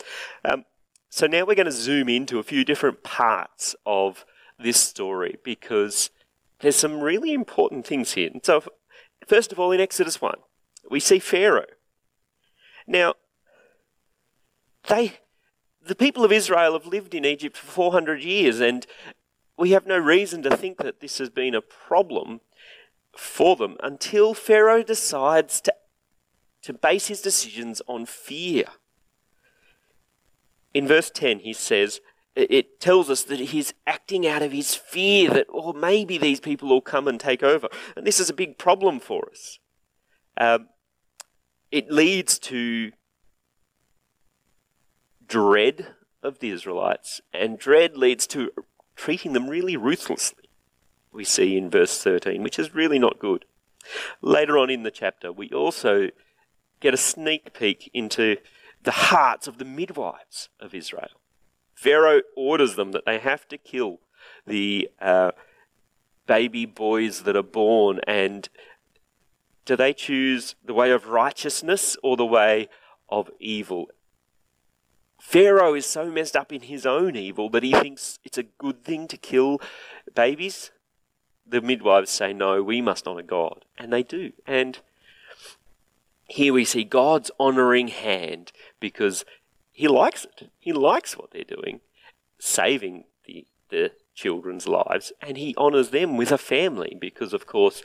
Um, 0.44 0.64
so 1.08 1.26
now 1.26 1.44
we're 1.44 1.54
going 1.54 1.66
to 1.66 1.72
zoom 1.72 2.08
into 2.08 2.38
a 2.38 2.42
few 2.42 2.64
different 2.64 3.02
parts 3.02 3.76
of 3.86 4.24
this 4.58 4.80
story 4.80 5.38
because 5.44 6.10
there's 6.60 6.76
some 6.76 7.00
really 7.00 7.32
important 7.32 7.86
things 7.86 8.12
here. 8.12 8.30
So, 8.42 8.64
first 9.26 9.52
of 9.52 9.60
all, 9.60 9.72
in 9.72 9.80
Exodus 9.80 10.20
1, 10.20 10.34
we 10.90 11.00
see 11.00 11.18
Pharaoh. 11.18 11.66
Now, 12.86 13.14
they 14.88 15.18
the 15.84 15.94
people 15.94 16.24
of 16.24 16.32
Israel 16.32 16.74
have 16.74 16.86
lived 16.86 17.14
in 17.14 17.24
Egypt 17.24 17.56
for 17.56 17.66
400 17.66 18.22
years, 18.22 18.60
and 18.60 18.86
we 19.56 19.70
have 19.70 19.86
no 19.86 19.98
reason 19.98 20.42
to 20.42 20.56
think 20.56 20.78
that 20.78 21.00
this 21.00 21.18
has 21.18 21.30
been 21.30 21.54
a 21.54 21.62
problem 21.62 22.40
for 23.18 23.56
them 23.56 23.76
until 23.82 24.32
Pharaoh 24.32 24.82
decides 24.82 25.60
to, 25.62 25.74
to 26.62 26.72
base 26.72 27.08
his 27.08 27.20
decisions 27.20 27.82
on 27.88 28.06
fear. 28.06 28.64
In 30.72 30.86
verse 30.86 31.10
10, 31.10 31.40
he 31.40 31.52
says, 31.52 32.00
it 32.36 32.78
tells 32.78 33.10
us 33.10 33.24
that 33.24 33.40
he's 33.40 33.74
acting 33.86 34.24
out 34.24 34.42
of 34.42 34.52
his 34.52 34.76
fear 34.76 35.30
that, 35.30 35.46
oh, 35.52 35.72
maybe 35.72 36.18
these 36.18 36.38
people 36.38 36.68
will 36.68 36.80
come 36.80 37.08
and 37.08 37.18
take 37.18 37.42
over. 37.42 37.68
And 37.96 38.06
this 38.06 38.20
is 38.20 38.30
a 38.30 38.34
big 38.34 38.56
problem 38.58 39.00
for 39.00 39.28
us. 39.28 39.58
Um, 40.36 40.68
it 41.72 41.90
leads 41.90 42.38
to 42.40 42.92
dread 45.26 45.88
of 46.22 46.38
the 46.38 46.50
Israelites, 46.50 47.20
and 47.32 47.58
dread 47.58 47.96
leads 47.96 48.28
to 48.28 48.52
treating 48.94 49.32
them 49.32 49.48
really 49.48 49.76
ruthlessly, 49.76 50.47
we 51.12 51.24
see 51.24 51.56
in 51.56 51.70
verse 51.70 52.02
13, 52.02 52.42
which 52.42 52.58
is 52.58 52.74
really 52.74 52.98
not 52.98 53.18
good. 53.18 53.44
Later 54.20 54.58
on 54.58 54.70
in 54.70 54.82
the 54.82 54.90
chapter, 54.90 55.32
we 55.32 55.50
also 55.50 56.08
get 56.80 56.94
a 56.94 56.98
sneak 56.98 57.52
peek 57.52 57.90
into 57.94 58.36
the 58.82 58.90
hearts 58.90 59.46
of 59.46 59.58
the 59.58 59.64
midwives 59.64 60.48
of 60.60 60.74
Israel. 60.74 61.20
Pharaoh 61.74 62.22
orders 62.36 62.74
them 62.74 62.92
that 62.92 63.06
they 63.06 63.18
have 63.18 63.46
to 63.48 63.58
kill 63.58 64.00
the 64.46 64.88
uh, 65.00 65.32
baby 66.26 66.66
boys 66.66 67.22
that 67.22 67.36
are 67.36 67.42
born, 67.42 68.00
and 68.06 68.48
do 69.64 69.76
they 69.76 69.92
choose 69.92 70.54
the 70.64 70.74
way 70.74 70.90
of 70.90 71.08
righteousness 71.08 71.96
or 72.02 72.16
the 72.16 72.26
way 72.26 72.68
of 73.08 73.30
evil? 73.38 73.88
Pharaoh 75.20 75.74
is 75.74 75.86
so 75.86 76.10
messed 76.10 76.36
up 76.36 76.52
in 76.52 76.62
his 76.62 76.86
own 76.86 77.16
evil 77.16 77.50
that 77.50 77.62
he 77.62 77.72
thinks 77.72 78.18
it's 78.24 78.38
a 78.38 78.44
good 78.44 78.84
thing 78.84 79.08
to 79.08 79.16
kill 79.16 79.60
babies. 80.14 80.70
The 81.48 81.60
midwives 81.60 82.10
say, 82.10 82.32
No, 82.32 82.62
we 82.62 82.80
must 82.80 83.06
honor 83.06 83.22
God. 83.22 83.64
And 83.78 83.92
they 83.92 84.02
do. 84.02 84.32
And 84.46 84.78
here 86.28 86.52
we 86.52 86.64
see 86.64 86.84
God's 86.84 87.30
honoring 87.40 87.88
hand 87.88 88.52
because 88.80 89.24
he 89.72 89.88
likes 89.88 90.24
it. 90.24 90.50
He 90.58 90.72
likes 90.72 91.16
what 91.16 91.30
they're 91.30 91.44
doing, 91.44 91.80
saving 92.38 93.04
the, 93.26 93.46
the 93.70 93.92
children's 94.14 94.66
lives, 94.66 95.12
and 95.22 95.36
he 95.36 95.54
honors 95.56 95.90
them 95.90 96.16
with 96.16 96.32
a 96.32 96.38
family 96.38 96.96
because, 97.00 97.32
of 97.32 97.46
course, 97.46 97.82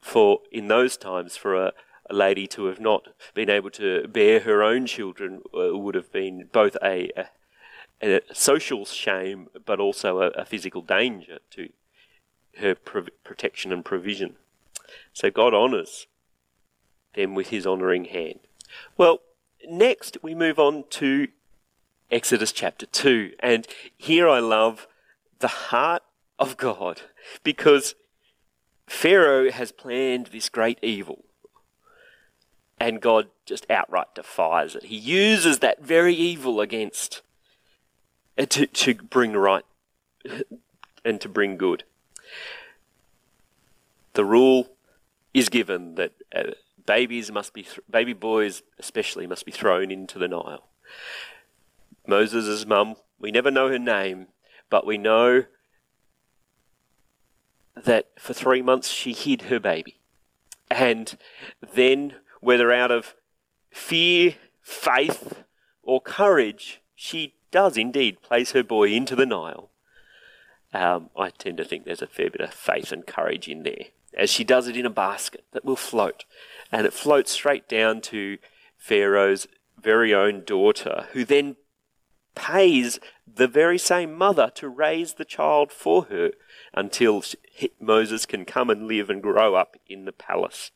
for 0.00 0.40
in 0.50 0.68
those 0.68 0.96
times, 0.96 1.36
for 1.36 1.54
a, 1.54 1.72
a 2.10 2.14
lady 2.14 2.46
to 2.48 2.66
have 2.66 2.80
not 2.80 3.08
been 3.34 3.48
able 3.48 3.70
to 3.70 4.06
bear 4.08 4.40
her 4.40 4.62
own 4.62 4.86
children 4.86 5.40
uh, 5.56 5.76
would 5.76 5.94
have 5.94 6.12
been 6.12 6.48
both 6.52 6.76
a, 6.82 7.10
a, 7.16 7.26
a 8.02 8.34
social 8.34 8.84
shame 8.84 9.48
but 9.64 9.80
also 9.80 10.20
a, 10.20 10.28
a 10.30 10.44
physical 10.44 10.82
danger 10.82 11.38
to 11.50 11.68
her 12.58 12.74
pro- 12.74 13.06
protection 13.24 13.72
and 13.72 13.84
provision. 13.84 14.36
So 15.12 15.30
God 15.30 15.54
honors 15.54 16.06
them 17.14 17.34
with 17.34 17.48
his 17.48 17.66
honoring 17.66 18.06
hand. 18.06 18.40
Well, 18.96 19.20
next 19.68 20.18
we 20.22 20.34
move 20.34 20.58
on 20.58 20.84
to 20.90 21.28
Exodus 22.10 22.52
chapter 22.52 22.86
2. 22.86 23.32
And 23.40 23.66
here 23.96 24.28
I 24.28 24.38
love 24.38 24.86
the 25.38 25.48
heart 25.48 26.02
of 26.38 26.56
God 26.56 27.02
because 27.42 27.94
Pharaoh 28.86 29.50
has 29.50 29.72
planned 29.72 30.26
this 30.26 30.48
great 30.48 30.78
evil 30.82 31.24
and 32.78 33.00
God 33.00 33.28
just 33.44 33.68
outright 33.70 34.14
defies 34.14 34.74
it. 34.74 34.84
He 34.84 34.96
uses 34.96 35.60
that 35.60 35.82
very 35.82 36.14
evil 36.14 36.60
against 36.60 37.22
uh, 38.38 38.46
to, 38.46 38.66
to 38.66 38.94
bring 38.94 39.32
right 39.32 39.64
and 41.04 41.20
to 41.20 41.28
bring 41.28 41.56
good. 41.56 41.84
The 44.16 44.24
rule 44.24 44.70
is 45.34 45.50
given 45.50 45.96
that 45.96 46.12
uh, 46.34 46.52
babies 46.86 47.30
must 47.30 47.52
be 47.52 47.64
th- 47.64 47.80
baby 47.90 48.14
boys 48.14 48.62
especially 48.78 49.26
must 49.26 49.44
be 49.44 49.52
thrown 49.52 49.90
into 49.90 50.18
the 50.18 50.26
Nile. 50.26 50.70
Moses' 52.06 52.64
mum, 52.64 52.94
we 53.18 53.30
never 53.30 53.50
know 53.50 53.68
her 53.68 53.78
name, 53.78 54.28
but 54.70 54.86
we 54.86 54.96
know 54.96 55.44
that 57.76 58.08
for 58.18 58.32
three 58.32 58.62
months 58.62 58.88
she 58.88 59.12
hid 59.12 59.42
her 59.42 59.60
baby. 59.60 60.00
And 60.70 61.18
then, 61.74 62.14
whether 62.40 62.72
out 62.72 62.90
of 62.90 63.16
fear, 63.70 64.36
faith, 64.62 65.44
or 65.82 66.00
courage, 66.00 66.80
she 66.94 67.34
does 67.50 67.76
indeed 67.76 68.22
place 68.22 68.52
her 68.52 68.64
boy 68.64 68.92
into 68.92 69.14
the 69.14 69.26
Nile. 69.26 69.68
Um, 70.72 71.10
I 71.14 71.28
tend 71.28 71.58
to 71.58 71.66
think 71.66 71.84
there's 71.84 72.00
a 72.00 72.06
fair 72.06 72.30
bit 72.30 72.40
of 72.40 72.54
faith 72.54 72.92
and 72.92 73.06
courage 73.06 73.46
in 73.46 73.62
there, 73.62 73.86
as 74.16 74.30
she 74.30 74.44
does 74.44 74.68
it 74.68 74.76
in 74.76 74.86
a 74.86 74.90
basket 74.90 75.44
that 75.52 75.64
will 75.64 75.76
float. 75.76 76.24
And 76.72 76.86
it 76.86 76.92
floats 76.92 77.30
straight 77.30 77.68
down 77.68 78.00
to 78.02 78.38
Pharaoh's 78.76 79.46
very 79.80 80.14
own 80.14 80.42
daughter, 80.44 81.06
who 81.12 81.24
then 81.24 81.56
pays 82.34 82.98
the 83.26 83.48
very 83.48 83.78
same 83.78 84.14
mother 84.14 84.50
to 84.54 84.68
raise 84.68 85.14
the 85.14 85.24
child 85.24 85.72
for 85.72 86.04
her 86.04 86.30
until 86.74 87.22
Moses 87.80 88.26
can 88.26 88.44
come 88.44 88.70
and 88.70 88.86
live 88.86 89.10
and 89.10 89.22
grow 89.22 89.54
up 89.54 89.76
in 89.88 90.04
the 90.04 90.12
palace. 90.12 90.70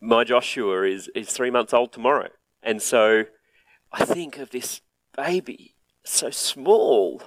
My 0.00 0.24
Joshua 0.24 0.82
is, 0.82 1.08
is 1.14 1.30
three 1.30 1.50
months 1.50 1.72
old 1.72 1.92
tomorrow. 1.92 2.30
And 2.62 2.82
so 2.82 3.24
I 3.92 4.04
think 4.04 4.38
of 4.38 4.50
this 4.50 4.80
baby, 5.16 5.74
so 6.02 6.30
small, 6.30 7.22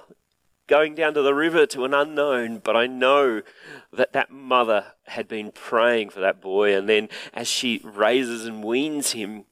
going 0.66 0.94
down 0.94 1.14
to 1.14 1.22
the 1.22 1.34
river 1.34 1.66
to 1.66 1.84
an 1.84 1.94
unknown, 1.94 2.58
but 2.58 2.76
I 2.76 2.86
know 2.86 3.42
that 3.92 4.12
that 4.12 4.30
mother 4.30 4.94
had 5.04 5.28
been 5.28 5.52
praying 5.52 6.10
for 6.10 6.20
that 6.20 6.40
boy, 6.40 6.76
and 6.76 6.88
then 6.88 7.08
as 7.32 7.48
she 7.48 7.80
raises 7.84 8.44
and 8.46 8.64
weans 8.64 9.12
him, 9.12 9.44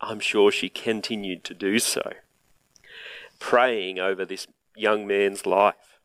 I'm 0.00 0.20
sure 0.20 0.50
she 0.50 0.68
continued 0.68 1.44
to 1.44 1.54
do 1.54 1.78
so, 1.78 2.12
praying 3.38 3.98
over 3.98 4.24
this 4.24 4.46
young 4.74 5.06
man's 5.06 5.46
life. 5.46 6.00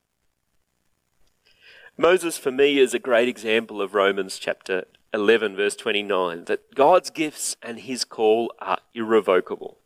Moses, 1.98 2.38
for 2.38 2.52
me, 2.52 2.80
is 2.80 2.94
a 2.94 3.00
great 3.00 3.28
example 3.28 3.82
of 3.82 3.94
Romans 3.94 4.40
chapter 4.40 4.86
11, 5.14 5.56
verse 5.56 5.76
29, 5.76 6.46
that 6.46 6.74
God's 6.74 7.10
gifts 7.10 7.58
and 7.62 7.80
his 7.80 8.06
call 8.06 8.54
are 8.60 8.80
irrevocable. 8.94 9.78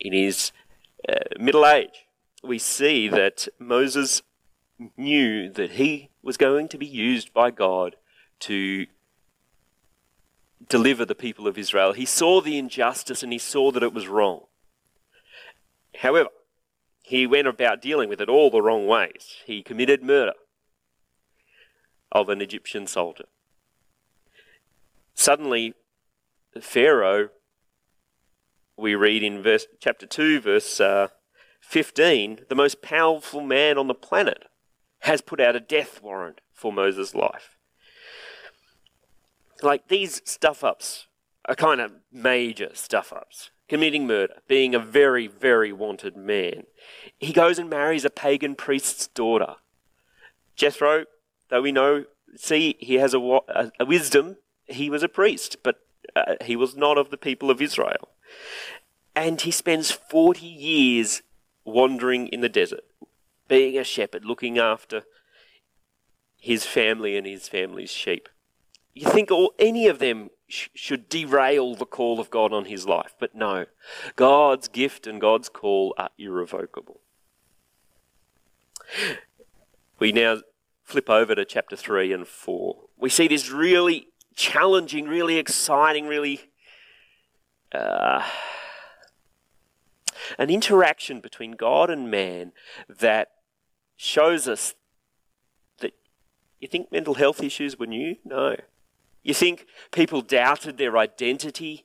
In 0.00 0.12
his 0.12 0.50
uh, 1.08 1.14
middle 1.38 1.66
age, 1.66 2.06
we 2.42 2.58
see 2.58 3.08
that 3.08 3.48
Moses 3.58 4.22
knew 4.96 5.50
that 5.50 5.72
he 5.72 6.10
was 6.22 6.36
going 6.36 6.68
to 6.68 6.78
be 6.78 6.86
used 6.86 7.32
by 7.32 7.50
God 7.50 7.96
to 8.40 8.86
deliver 10.68 11.04
the 11.04 11.14
people 11.14 11.46
of 11.46 11.58
Israel. 11.58 11.92
He 11.92 12.04
saw 12.04 12.40
the 12.40 12.58
injustice 12.58 13.22
and 13.22 13.32
he 13.32 13.38
saw 13.38 13.70
that 13.72 13.82
it 13.82 13.92
was 13.92 14.08
wrong. 14.08 14.44
However, 15.96 16.28
he 17.02 17.26
went 17.26 17.48
about 17.48 17.82
dealing 17.82 18.08
with 18.08 18.20
it 18.20 18.28
all 18.28 18.50
the 18.50 18.62
wrong 18.62 18.86
ways. 18.86 19.36
He 19.44 19.62
committed 19.62 20.02
murder 20.02 20.34
of 22.12 22.28
an 22.28 22.40
Egyptian 22.40 22.86
soldier. 22.86 23.24
Suddenly, 25.14 25.74
Pharaoh, 26.60 27.30
we 28.80 28.94
read 28.94 29.22
in 29.22 29.42
verse, 29.42 29.66
chapter 29.80 30.06
2, 30.06 30.40
verse 30.40 30.80
uh, 30.80 31.08
15, 31.60 32.40
the 32.48 32.54
most 32.54 32.82
powerful 32.82 33.40
man 33.40 33.78
on 33.78 33.88
the 33.88 33.94
planet 33.94 34.44
has 35.00 35.20
put 35.20 35.40
out 35.40 35.56
a 35.56 35.60
death 35.60 36.02
warrant 36.02 36.40
for 36.52 36.72
Moses' 36.72 37.14
life 37.14 37.56
like 39.62 39.88
these 39.88 40.22
stuff 40.24 40.64
ups 40.64 41.06
are 41.46 41.54
kind 41.54 41.80
of 41.80 41.92
major 42.12 42.70
stuff 42.74 43.12
ups. 43.12 43.50
Committing 43.68 44.06
murder, 44.06 44.34
being 44.48 44.74
a 44.74 44.80
very, 44.80 45.28
very 45.28 45.72
wanted 45.72 46.16
man. 46.16 46.64
He 47.18 47.32
goes 47.32 47.58
and 47.58 47.70
marries 47.70 48.04
a 48.04 48.10
pagan 48.10 48.56
priest's 48.56 49.06
daughter. 49.06 49.56
Jethro, 50.56 51.04
though 51.50 51.62
we 51.62 51.70
know, 51.70 52.04
see, 52.36 52.76
he 52.80 52.94
has 52.94 53.14
a, 53.14 53.20
a, 53.20 53.70
a 53.78 53.84
wisdom, 53.84 54.38
he 54.66 54.90
was 54.90 55.04
a 55.04 55.08
priest, 55.08 55.58
but 55.62 55.76
uh, 56.16 56.34
he 56.44 56.56
was 56.56 56.74
not 56.74 56.98
of 56.98 57.10
the 57.10 57.16
people 57.16 57.48
of 57.48 57.62
Israel. 57.62 58.08
And 59.14 59.40
he 59.40 59.50
spends 59.50 59.90
40 59.90 60.46
years 60.46 61.22
wandering 61.64 62.28
in 62.28 62.40
the 62.40 62.48
desert, 62.48 62.84
being 63.48 63.76
a 63.76 63.84
shepherd, 63.84 64.24
looking 64.24 64.58
after 64.58 65.02
his 66.38 66.64
family 66.64 67.16
and 67.16 67.26
his 67.26 67.48
family's 67.48 67.90
sheep 67.90 68.28
you 68.94 69.08
think 69.08 69.30
all, 69.30 69.54
any 69.58 69.86
of 69.86 69.98
them 69.98 70.30
sh- 70.48 70.68
should 70.74 71.08
derail 71.08 71.74
the 71.74 71.86
call 71.86 72.20
of 72.20 72.30
God 72.30 72.52
on 72.52 72.66
his 72.66 72.86
life, 72.86 73.14
but 73.18 73.34
no. 73.34 73.66
God's 74.16 74.68
gift 74.68 75.06
and 75.06 75.20
God's 75.20 75.48
call 75.48 75.94
are 75.96 76.10
irrevocable. 76.18 77.00
We 79.98 80.12
now 80.12 80.38
flip 80.84 81.08
over 81.08 81.34
to 81.34 81.44
chapter 81.44 81.76
3 81.76 82.12
and 82.12 82.26
4. 82.26 82.76
We 82.98 83.08
see 83.08 83.28
this 83.28 83.50
really 83.50 84.08
challenging, 84.34 85.06
really 85.06 85.36
exciting, 85.36 86.06
really. 86.06 86.49
Uh, 87.72 88.22
an 90.38 90.50
interaction 90.50 91.20
between 91.20 91.52
God 91.52 91.90
and 91.90 92.10
man 92.10 92.52
that 92.88 93.30
shows 93.96 94.48
us 94.48 94.74
that 95.78 95.92
you 96.60 96.68
think 96.68 96.90
mental 96.90 97.14
health 97.14 97.42
issues 97.42 97.78
were 97.78 97.86
new? 97.86 98.16
No. 98.24 98.56
You 99.22 99.34
think 99.34 99.66
people 99.92 100.22
doubted 100.22 100.78
their 100.78 100.96
identity? 100.96 101.84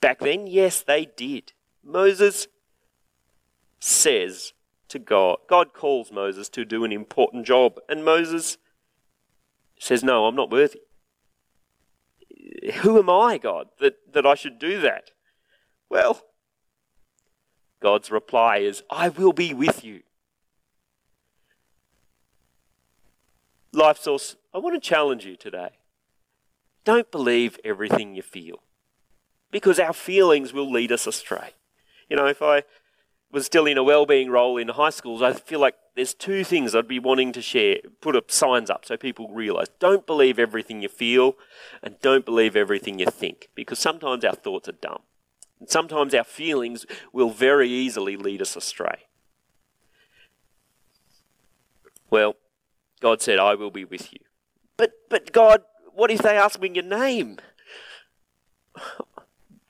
Back 0.00 0.20
then, 0.20 0.46
yes, 0.46 0.82
they 0.82 1.06
did. 1.16 1.52
Moses 1.84 2.46
says 3.80 4.52
to 4.88 4.98
God, 4.98 5.38
God 5.48 5.72
calls 5.72 6.12
Moses 6.12 6.48
to 6.50 6.64
do 6.64 6.84
an 6.84 6.92
important 6.92 7.46
job, 7.46 7.80
and 7.88 8.04
Moses 8.04 8.58
says, 9.78 10.04
No, 10.04 10.26
I'm 10.26 10.36
not 10.36 10.50
worthy. 10.50 10.80
Who 12.82 12.98
am 12.98 13.10
I, 13.10 13.38
God, 13.38 13.68
that, 13.80 13.94
that 14.12 14.26
I 14.26 14.34
should 14.34 14.58
do 14.58 14.80
that? 14.80 15.10
Well, 15.90 16.22
God's 17.80 18.10
reply 18.10 18.58
is, 18.58 18.82
I 18.90 19.08
will 19.08 19.32
be 19.32 19.52
with 19.52 19.84
you. 19.84 20.02
Life 23.72 23.98
Source, 23.98 24.36
I 24.54 24.58
want 24.58 24.80
to 24.80 24.88
challenge 24.88 25.24
you 25.24 25.36
today. 25.36 25.70
Don't 26.84 27.10
believe 27.10 27.58
everything 27.64 28.14
you 28.14 28.22
feel 28.22 28.62
because 29.50 29.78
our 29.78 29.92
feelings 29.92 30.52
will 30.52 30.70
lead 30.70 30.92
us 30.92 31.06
astray. 31.06 31.50
You 32.08 32.16
know, 32.16 32.26
if 32.26 32.42
I 32.42 32.64
was 33.30 33.46
still 33.46 33.66
in 33.66 33.78
a 33.78 33.82
well-being 33.82 34.30
role 34.30 34.58
in 34.58 34.68
high 34.68 34.90
schools, 34.90 35.22
I 35.22 35.32
feel 35.32 35.60
like 35.60 35.74
there's 35.94 36.14
two 36.14 36.42
things 36.44 36.74
I'd 36.74 36.88
be 36.88 36.98
wanting 36.98 37.32
to 37.32 37.42
share, 37.42 37.78
put 38.00 38.16
up 38.16 38.30
signs 38.30 38.70
up 38.70 38.84
so 38.84 38.96
people 38.96 39.28
realize. 39.28 39.66
Don't 39.78 40.06
believe 40.06 40.38
everything 40.38 40.82
you 40.82 40.88
feel 40.88 41.36
and 41.82 42.00
don't 42.00 42.24
believe 42.24 42.56
everything 42.56 42.98
you 42.98 43.06
think 43.06 43.50
because 43.54 43.78
sometimes 43.78 44.24
our 44.24 44.34
thoughts 44.34 44.68
are 44.68 44.72
dumb. 44.72 45.02
And 45.60 45.68
sometimes 45.68 46.14
our 46.14 46.24
feelings 46.24 46.86
will 47.12 47.30
very 47.30 47.68
easily 47.68 48.16
lead 48.16 48.40
us 48.40 48.56
astray. 48.56 49.06
Well, 52.10 52.36
God 53.00 53.20
said, 53.20 53.38
I 53.38 53.54
will 53.54 53.70
be 53.70 53.84
with 53.84 54.12
you. 54.12 54.20
But, 54.76 54.92
but 55.08 55.32
God, 55.32 55.62
what 55.94 56.10
if 56.10 56.22
they 56.22 56.36
ask 56.36 56.60
me 56.60 56.70
your 56.74 56.84
name? 56.84 57.38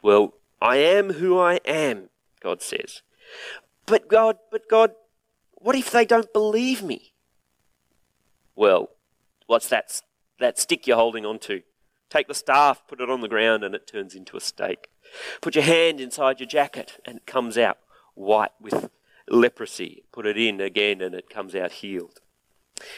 Well, 0.03 0.35
I 0.61 0.77
am 0.77 1.15
who 1.15 1.39
I 1.39 1.61
am, 1.65 2.09
God 2.41 2.63
says. 2.63 3.03
But 3.87 4.09
God, 4.09 4.37
but 4.51 4.69
God, 4.69 4.93
what 5.63 5.77
if 5.77 5.91
they 5.91 6.05
don't 6.05 6.33
believe 6.33 6.83
me? 6.83 7.13
Well, 8.55 8.91
what's 9.47 9.69
that, 9.69 10.03
that 10.39 10.59
stick 10.59 10.87
you're 10.87 10.97
holding 10.97 11.25
on 11.25 11.39
to? 11.41 11.63
Take 12.11 12.29
the 12.29 12.35
staff, 12.35 12.83
put 12.87 13.01
it 13.01 13.09
on 13.09 13.23
the 13.23 13.29
ground, 13.29 13.65
and 13.65 13.75
it 13.75 13.87
turns 13.87 14.15
into 14.15 14.37
a 14.37 14.41
stake. 14.41 14.89
Put 15.41 15.55
your 15.55 15.65
hand 15.65 16.01
inside 16.01 16.41
your 16.41 16.49
jacket, 16.49 17.01
and 17.07 17.19
it 17.19 17.27
comes 17.27 17.57
out 17.57 17.79
white 18.15 18.53
with 18.61 18.91
leprosy. 19.29 20.05
Put 20.13 20.27
it 20.27 20.37
in 20.37 20.61
again, 20.61 21.01
and 21.01 21.15
it 21.15 21.31
comes 21.31 21.55
out 21.55 21.73
healed. 21.73 22.21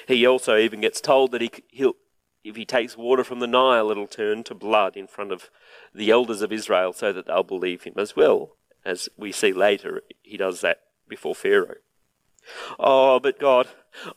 He 0.09 0.27
also 0.27 0.57
even 0.57 0.81
gets 0.81 1.01
told 1.01 1.31
that 1.33 1.43
he, 1.43 1.51
he'll, 1.69 1.95
if 2.43 2.57
he 2.57 2.65
takes 2.65 2.97
water 2.97 3.23
from 3.23 3.41
the 3.41 3.47
Nile, 3.47 3.91
it'll 3.91 4.07
turn 4.07 4.43
to 4.45 4.55
blood 4.55 4.97
in 4.97 5.07
front 5.07 5.31
of 5.31 5.51
the 5.95 6.11
elders 6.11 6.43
of 6.43 6.53
Israel 6.53 6.93
so 6.93 7.13
that 7.13 7.27
they'll 7.27 7.43
believe 7.43 7.85
him 7.85 7.95
as 7.97 8.17
well. 8.17 8.57
As 8.85 9.09
we 9.17 9.33
see 9.33 9.53
later, 9.53 10.03
he 10.23 10.37
does 10.37 10.61
that 10.61 10.81
before 11.09 11.35
Pharaoh. 11.35 11.77
Oh, 12.79 13.21
but 13.21 13.39
God, 13.39 13.69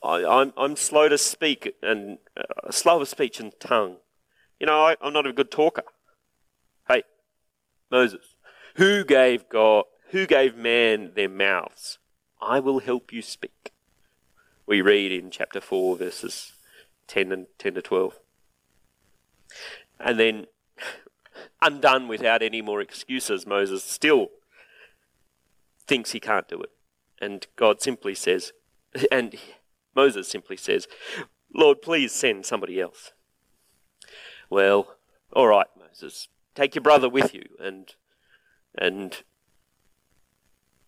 I, 0.04 0.20
am 0.20 0.30
I'm, 0.30 0.54
I'm 0.58 0.76
slow 0.76 1.10
to 1.10 1.18
speak 1.18 1.76
and 1.82 2.18
uh, 2.36 2.72
slow 2.72 3.02
of 3.02 3.08
speech 3.08 3.40
and 3.40 3.54
tongue. 3.60 3.98
You 4.60 4.68
know, 4.68 4.86
I, 4.86 4.96
I'm 5.02 5.14
not 5.14 5.28
a 5.28 5.34
good 5.34 5.52
talker. 5.52 5.84
Hey, 6.88 7.04
Moses, 7.92 8.36
who 8.76 9.04
gave 9.04 9.50
God, 9.50 9.86
who 10.10 10.26
gave 10.26 10.56
man 10.56 11.12
their 11.16 11.30
mouths? 11.30 12.00
I 12.42 12.60
will 12.60 12.80
help 12.80 13.12
you 13.12 13.22
speak. 13.22 13.72
We 14.66 14.82
read 14.82 15.12
in 15.12 15.32
chapter 15.32 15.62
4, 15.62 15.96
verses 15.98 16.54
10 17.08 17.32
and 17.32 17.48
10 17.58 17.76
to 17.76 17.82
12. 17.82 18.20
And 20.00 20.20
then, 20.20 20.46
undone 21.62 22.08
without 22.08 22.42
any 22.44 22.62
more 22.62 22.82
excuses, 22.82 23.48
Moses 23.48 23.84
still 23.84 24.30
thinks 25.88 26.12
he 26.12 26.20
can't 26.20 26.48
do 26.48 26.62
it. 26.62 26.70
And 27.20 27.48
God 27.56 27.82
simply 27.82 28.16
says, 28.16 28.52
and 29.12 29.36
Moses 29.96 30.28
simply 30.28 30.58
says, 30.58 30.88
Lord, 31.54 31.82
please 31.82 32.12
send 32.12 32.46
somebody 32.46 32.80
else. 32.80 33.14
Well, 34.50 34.96
all 35.34 35.48
right, 35.48 35.68
Moses, 35.78 36.30
take 36.56 36.76
your 36.76 36.84
brother 36.84 37.10
with 37.10 37.34
you. 37.34 37.44
And, 37.60 37.94
and 38.78 39.24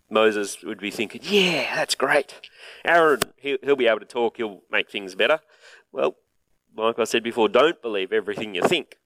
Moses 0.09 0.63
would 0.63 0.79
be 0.79 0.91
thinking, 0.91 1.21
yeah, 1.23 1.75
that's 1.75 1.95
great. 1.95 2.39
Aaron, 2.85 3.21
he'll, 3.37 3.75
be 3.75 3.87
able 3.87 3.99
to 3.99 4.05
talk, 4.05 4.37
he'll 4.37 4.61
make 4.71 4.89
things 4.89 5.15
better. 5.15 5.39
Well, 5.91 6.15
like 6.75 6.99
I 6.99 7.03
said 7.03 7.23
before, 7.23 7.49
don't 7.49 7.81
believe 7.81 8.13
everything 8.13 8.55
you 8.55 8.61
think. 8.61 8.97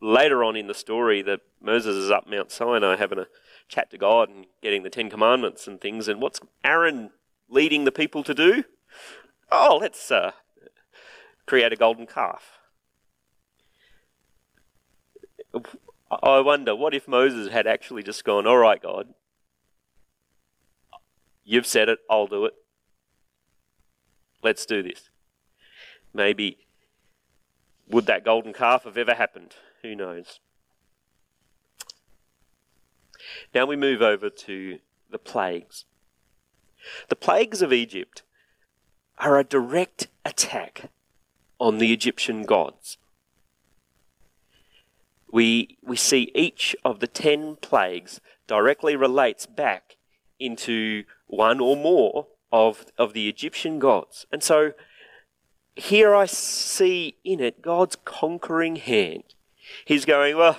Later 0.00 0.42
on 0.42 0.56
in 0.56 0.66
the 0.66 0.74
story, 0.74 1.20
that 1.22 1.40
Moses 1.60 1.94
is 1.94 2.10
up 2.10 2.26
Mount 2.26 2.50
Sinai 2.50 2.96
having 2.96 3.18
a 3.18 3.26
chat 3.70 3.90
to 3.90 3.98
God 3.98 4.28
and 4.28 4.46
getting 4.62 4.82
the 4.82 4.90
Ten 4.90 5.08
Commandments 5.08 5.66
and 5.66 5.80
things. 5.80 6.08
And 6.08 6.20
what's 6.20 6.40
Aaron 6.64 7.10
leading 7.48 7.84
the 7.84 7.92
people 7.92 8.22
to 8.24 8.34
do? 8.34 8.64
Oh, 9.50 9.78
let's 9.80 10.10
uh, 10.10 10.32
create 11.46 11.72
a 11.72 11.76
golden 11.76 12.06
calf. 12.06 12.58
I 16.10 16.40
wonder, 16.40 16.74
what 16.74 16.94
if 16.94 17.08
Moses 17.08 17.52
had 17.52 17.66
actually 17.66 18.02
just 18.02 18.24
gone, 18.24 18.46
All 18.46 18.58
right, 18.58 18.82
God, 18.82 19.14
you've 21.44 21.66
said 21.66 21.88
it, 21.88 22.00
I'll 22.10 22.26
do 22.26 22.44
it. 22.44 22.54
Let's 24.42 24.66
do 24.66 24.82
this. 24.82 25.10
Maybe, 26.12 26.58
would 27.88 28.06
that 28.06 28.24
golden 28.24 28.52
calf 28.52 28.84
have 28.84 28.96
ever 28.96 29.14
happened? 29.14 29.54
Who 29.82 29.94
knows? 29.94 30.40
Now 33.54 33.66
we 33.66 33.76
move 33.76 34.02
over 34.02 34.30
to 34.30 34.78
the 35.10 35.18
plagues. 35.18 35.84
The 37.08 37.16
plagues 37.16 37.62
of 37.62 37.72
Egypt 37.72 38.22
are 39.18 39.38
a 39.38 39.44
direct 39.44 40.08
attack 40.24 40.90
on 41.58 41.78
the 41.78 41.92
Egyptian 41.92 42.44
gods. 42.44 42.96
We, 45.30 45.76
we 45.82 45.96
see 45.96 46.32
each 46.34 46.74
of 46.84 47.00
the 47.00 47.06
ten 47.06 47.56
plagues 47.56 48.20
directly 48.46 48.96
relates 48.96 49.46
back 49.46 49.96
into 50.38 51.04
one 51.26 51.60
or 51.60 51.76
more 51.76 52.26
of, 52.50 52.86
of 52.98 53.12
the 53.12 53.28
Egyptian 53.28 53.78
gods. 53.78 54.26
And 54.32 54.42
so 54.42 54.72
here 55.76 56.14
I 56.14 56.26
see 56.26 57.16
in 57.22 57.40
it 57.40 57.62
God's 57.62 57.96
conquering 58.04 58.76
hand. 58.76 59.34
He's 59.84 60.04
going, 60.04 60.36
well, 60.36 60.58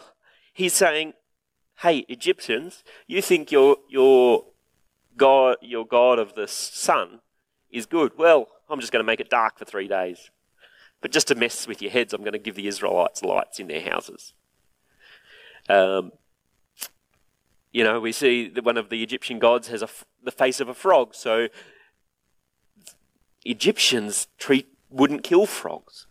he's 0.54 0.74
saying, 0.74 1.14
hey, 1.82 2.06
Egyptians, 2.08 2.84
you 3.08 3.22
think 3.22 3.52
your, 3.52 3.78
your 3.90 4.46
God, 5.18 5.58
your 5.62 5.86
God 5.86 6.20
of 6.20 6.36
the 6.36 6.48
sun 6.48 7.22
is 7.72 7.86
good. 7.86 8.12
Well, 8.18 8.48
I'm 8.70 8.80
just 8.80 8.92
going 8.92 9.04
to 9.04 9.08
make 9.08 9.20
it 9.20 9.30
dark 9.30 9.58
for 9.58 9.66
three 9.66 9.88
days. 9.88 10.30
But 11.02 11.12
just 11.12 11.28
to 11.30 11.36
mess 11.36 11.68
with 11.68 11.82
your 11.82 11.92
heads, 11.92 12.14
I'm 12.14 12.22
going 12.22 12.34
to 12.34 12.40
give 12.40 12.56
the 12.56 12.68
Israelites 12.68 13.24
lights 13.24 13.60
in 13.60 13.68
their 13.68 13.82
houses. 13.82 14.34
Um, 15.68 16.12
you 17.72 17.84
know, 17.84 18.00
we 18.00 18.12
see 18.12 18.48
that 18.50 18.64
one 18.64 18.78
of 18.78 18.90
the 18.90 19.02
Egyptian 19.02 19.40
gods 19.40 19.70
has 19.70 19.82
a, 19.82 19.90
the 20.24 20.32
face 20.32 20.60
of 20.60 20.70
a 20.70 20.76
frog. 20.76 21.16
So 21.16 21.48
Egyptians 23.44 24.28
treat 24.38 24.68
wouldn't 24.92 25.24
kill 25.24 25.48
frogs. 25.48 26.06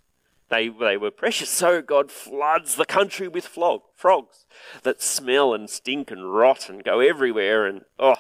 They, 0.50 0.68
they 0.68 0.96
were 0.96 1.12
precious, 1.12 1.48
so 1.48 1.80
God 1.80 2.10
floods 2.10 2.74
the 2.74 2.84
country 2.84 3.28
with 3.28 3.46
flog, 3.46 3.82
frogs 3.94 4.46
that 4.82 5.00
smell 5.00 5.54
and 5.54 5.70
stink 5.70 6.10
and 6.10 6.34
rot 6.34 6.68
and 6.68 6.82
go 6.82 6.98
everywhere. 6.98 7.66
And 7.66 7.82
oh, 8.00 8.16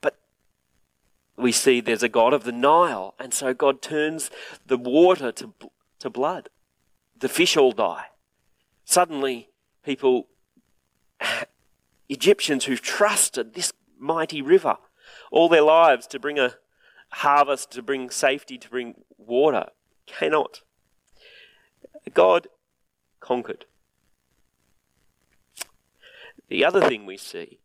but 0.00 0.18
we 1.36 1.52
see 1.52 1.80
there's 1.80 2.02
a 2.02 2.08
God 2.08 2.34
of 2.34 2.42
the 2.42 2.52
Nile, 2.52 3.14
and 3.20 3.32
so 3.32 3.54
God 3.54 3.80
turns 3.80 4.30
the 4.66 4.76
water 4.76 5.30
to 5.32 5.54
to 6.00 6.10
blood. 6.10 6.48
The 7.16 7.28
fish 7.28 7.56
all 7.56 7.72
die. 7.72 8.06
Suddenly, 8.84 9.50
people, 9.84 10.26
Egyptians 12.08 12.64
who've 12.64 12.82
trusted 12.82 13.54
this 13.54 13.72
mighty 13.96 14.42
river 14.42 14.76
all 15.30 15.48
their 15.48 15.62
lives 15.62 16.08
to 16.08 16.18
bring 16.18 16.38
a 16.38 16.54
harvest, 17.10 17.70
to 17.72 17.82
bring 17.82 18.10
safety, 18.10 18.58
to 18.58 18.68
bring 18.68 19.04
water, 19.16 19.66
cannot. 20.06 20.62
God 22.14 22.48
conquered. 23.20 23.64
The 26.48 26.64
other 26.64 26.80
thing 26.80 27.04
we 27.04 27.16
see, 27.16 27.58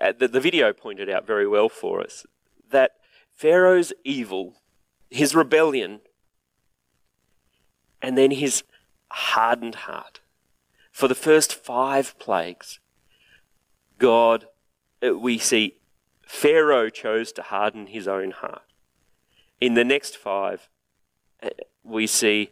uh, 0.00 0.12
the, 0.18 0.28
the 0.28 0.40
video 0.40 0.72
pointed 0.72 1.10
out 1.10 1.26
very 1.26 1.46
well 1.46 1.68
for 1.68 2.00
us, 2.00 2.26
that 2.70 2.92
Pharaoh's 3.32 3.92
evil, 4.04 4.54
his 5.10 5.34
rebellion, 5.34 6.00
and 8.00 8.16
then 8.16 8.30
his 8.30 8.62
hardened 9.10 9.74
heart. 9.74 10.20
For 10.90 11.08
the 11.08 11.14
first 11.14 11.54
five 11.54 12.18
plagues, 12.18 12.78
God, 13.98 14.46
uh, 15.04 15.18
we 15.18 15.38
see 15.38 15.76
Pharaoh 16.26 16.88
chose 16.88 17.32
to 17.32 17.42
harden 17.42 17.88
his 17.88 18.08
own 18.08 18.30
heart. 18.30 18.62
In 19.60 19.74
the 19.74 19.84
next 19.84 20.16
five, 20.16 20.68
uh, 21.42 21.50
we 21.82 22.06
see 22.06 22.50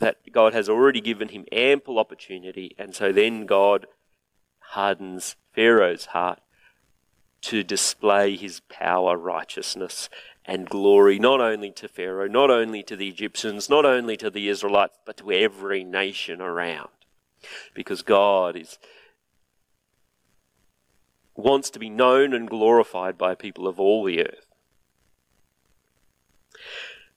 that 0.00 0.32
God 0.32 0.52
has 0.54 0.68
already 0.68 1.00
given 1.00 1.28
him 1.28 1.44
ample 1.52 1.98
opportunity, 1.98 2.74
and 2.78 2.94
so 2.94 3.12
then 3.12 3.46
God 3.46 3.86
hardens 4.70 5.36
Pharaoh's 5.54 6.06
heart 6.06 6.40
to 7.42 7.62
display 7.62 8.36
his 8.36 8.60
power, 8.68 9.16
righteousness, 9.16 10.08
and 10.44 10.68
glory, 10.68 11.18
not 11.18 11.40
only 11.40 11.70
to 11.72 11.88
Pharaoh, 11.88 12.28
not 12.28 12.50
only 12.50 12.82
to 12.82 12.96
the 12.96 13.08
Egyptians, 13.08 13.68
not 13.68 13.84
only 13.84 14.16
to 14.16 14.30
the 14.30 14.48
Israelites, 14.48 14.98
but 15.04 15.18
to 15.18 15.30
every 15.30 15.84
nation 15.84 16.40
around. 16.40 16.88
Because 17.74 18.02
God 18.02 18.56
is 18.56 18.78
wants 21.36 21.70
to 21.70 21.78
be 21.78 21.88
known 21.88 22.34
and 22.34 22.50
glorified 22.50 23.16
by 23.16 23.34
people 23.34 23.66
of 23.66 23.80
all 23.80 24.04
the 24.04 24.20
earth. 24.20 24.46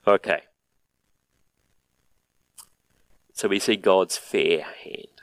Okay. 0.08 0.44
So 3.44 3.50
we 3.50 3.60
see 3.60 3.76
God's 3.76 4.16
fair 4.16 4.62
hand. 4.62 5.22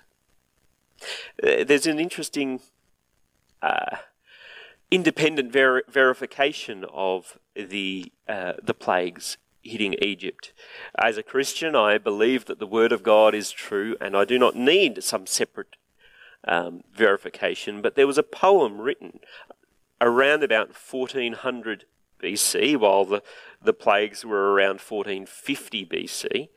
Uh, 1.42 1.64
there's 1.64 1.86
an 1.86 1.98
interesting 1.98 2.60
uh, 3.62 3.96
independent 4.90 5.50
ver- 5.50 5.84
verification 5.88 6.84
of 6.92 7.38
the 7.54 8.12
uh, 8.28 8.52
the 8.62 8.74
plagues 8.74 9.38
hitting 9.62 9.94
Egypt. 10.02 10.52
As 11.02 11.16
a 11.16 11.22
Christian, 11.22 11.74
I 11.74 11.96
believe 11.96 12.44
that 12.44 12.58
the 12.58 12.66
Word 12.66 12.92
of 12.92 13.02
God 13.02 13.34
is 13.34 13.50
true, 13.50 13.96
and 14.02 14.14
I 14.14 14.26
do 14.26 14.38
not 14.38 14.54
need 14.54 15.02
some 15.02 15.26
separate 15.26 15.76
um, 16.46 16.82
verification. 16.94 17.80
But 17.80 17.94
there 17.94 18.06
was 18.06 18.18
a 18.18 18.22
poem 18.22 18.82
written 18.82 19.20
around 19.98 20.42
about 20.42 20.74
1400 20.74 21.86
BC, 22.22 22.76
while 22.76 23.06
the, 23.06 23.22
the 23.62 23.72
plagues 23.72 24.26
were 24.26 24.52
around 24.52 24.82
1450 24.82 25.86
BC. 25.86 26.48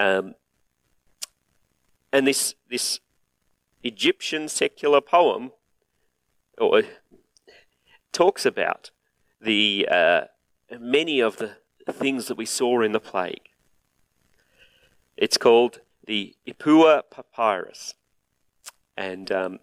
Um, 0.00 0.34
and 2.16 2.26
this, 2.26 2.54
this 2.70 3.00
Egyptian 3.82 4.48
secular 4.48 5.02
poem 5.02 5.52
or, 6.56 6.82
talks 8.10 8.46
about 8.46 8.90
the 9.38 9.86
uh, 9.90 10.22
many 10.80 11.20
of 11.20 11.36
the 11.36 11.56
things 11.92 12.26
that 12.28 12.38
we 12.38 12.46
saw 12.46 12.80
in 12.80 12.92
the 12.92 13.00
plague. 13.00 13.50
It's 15.18 15.36
called 15.36 15.80
the 16.06 16.34
Ipuwer 16.48 17.02
Papyrus. 17.10 17.92
And 18.96 19.30
um, 19.30 19.58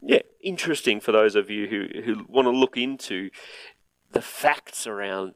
yeah, 0.00 0.22
interesting 0.40 1.00
for 1.00 1.10
those 1.10 1.34
of 1.34 1.50
you 1.50 1.66
who, 1.66 2.02
who 2.02 2.24
want 2.28 2.46
to 2.46 2.52
look 2.52 2.76
into 2.76 3.30
the 4.12 4.22
facts 4.22 4.86
around 4.86 5.34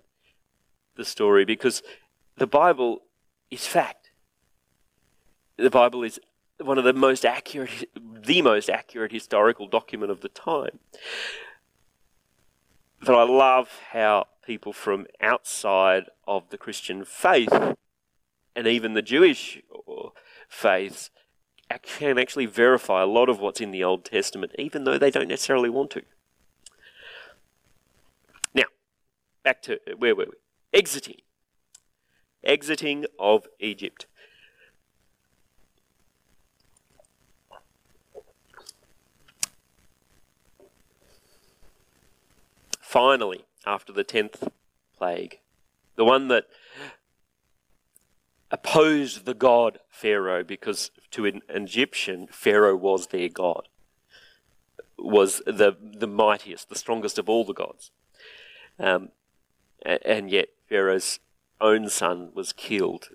the 0.95 1.05
story 1.05 1.45
because 1.45 1.83
the 2.37 2.47
Bible 2.47 3.03
is 3.51 3.67
fact. 3.67 4.06
The 5.57 5.71
Bible 5.71 6.03
is 6.03 6.21
one 6.59 6.79
of 6.79 6.85
the 6.85 6.93
most 6.93 7.25
accurate, 7.25 7.89
the 7.95 8.43
most 8.43 8.69
accurate 8.69 9.13
historical 9.13 9.67
document 9.67 10.11
of 10.11 10.21
the 10.21 10.29
time. 10.29 10.79
But 13.01 13.15
I 13.15 13.25
love 13.25 13.71
how 13.93 14.27
people 14.45 14.73
from 14.73 15.07
outside 15.21 16.05
of 16.27 16.49
the 16.51 16.59
Christian 16.59 17.05
faith 17.05 17.53
and 18.55 18.67
even 18.67 18.95
the 18.95 19.03
Jewish 19.03 19.61
uh, 19.89 20.09
faiths 20.49 21.11
can 21.83 22.19
actually 22.19 22.47
verify 22.47 23.03
a 23.03 23.07
lot 23.07 23.29
of 23.29 23.39
what's 23.39 23.61
in 23.61 23.71
the 23.71 23.85
Old 23.85 24.05
Testament, 24.05 24.53
even 24.59 24.85
though 24.85 24.99
they 24.99 25.11
don't 25.11 25.29
necessarily 25.29 25.69
want 25.69 25.91
to. 25.91 26.03
Now, 28.55 28.65
back 29.45 29.63
to 29.63 29.79
where 29.99 30.15
were 30.15 30.27
we? 30.27 30.79
Exiting. 30.79 31.21
Exiting 32.43 33.07
of 33.19 33.47
Egypt. 33.61 34.07
Finally, 42.87 43.45
after 43.67 43.93
the 43.93 44.05
tenth 44.05 44.47
plague, 44.97 45.41
the 45.97 46.05
one 46.05 46.29
that 46.29 46.47
opposed 48.49 49.25
the 49.25 49.35
god 49.35 49.81
Pharaoh 49.89 50.45
because 50.45 50.93
to 51.11 51.27
an 51.27 51.43
Egyptian, 51.49 52.29
Pharaoh 52.31 52.77
was 52.77 53.09
their 53.09 53.29
god, 53.29 53.67
was 54.97 55.43
the, 55.47 55.77
the 55.83 56.07
mightiest, 56.07 56.69
the 56.69 56.79
strongest 56.79 57.19
of 57.19 57.29
all 57.29 57.45
the 57.45 57.53
gods. 57.53 57.91
Um, 58.79 59.09
and 59.85 60.31
yet 60.31 60.51
Pharaoh's 60.69 61.19
own 61.61 61.89
son 61.89 62.31
was 62.35 62.53
killed, 62.53 63.09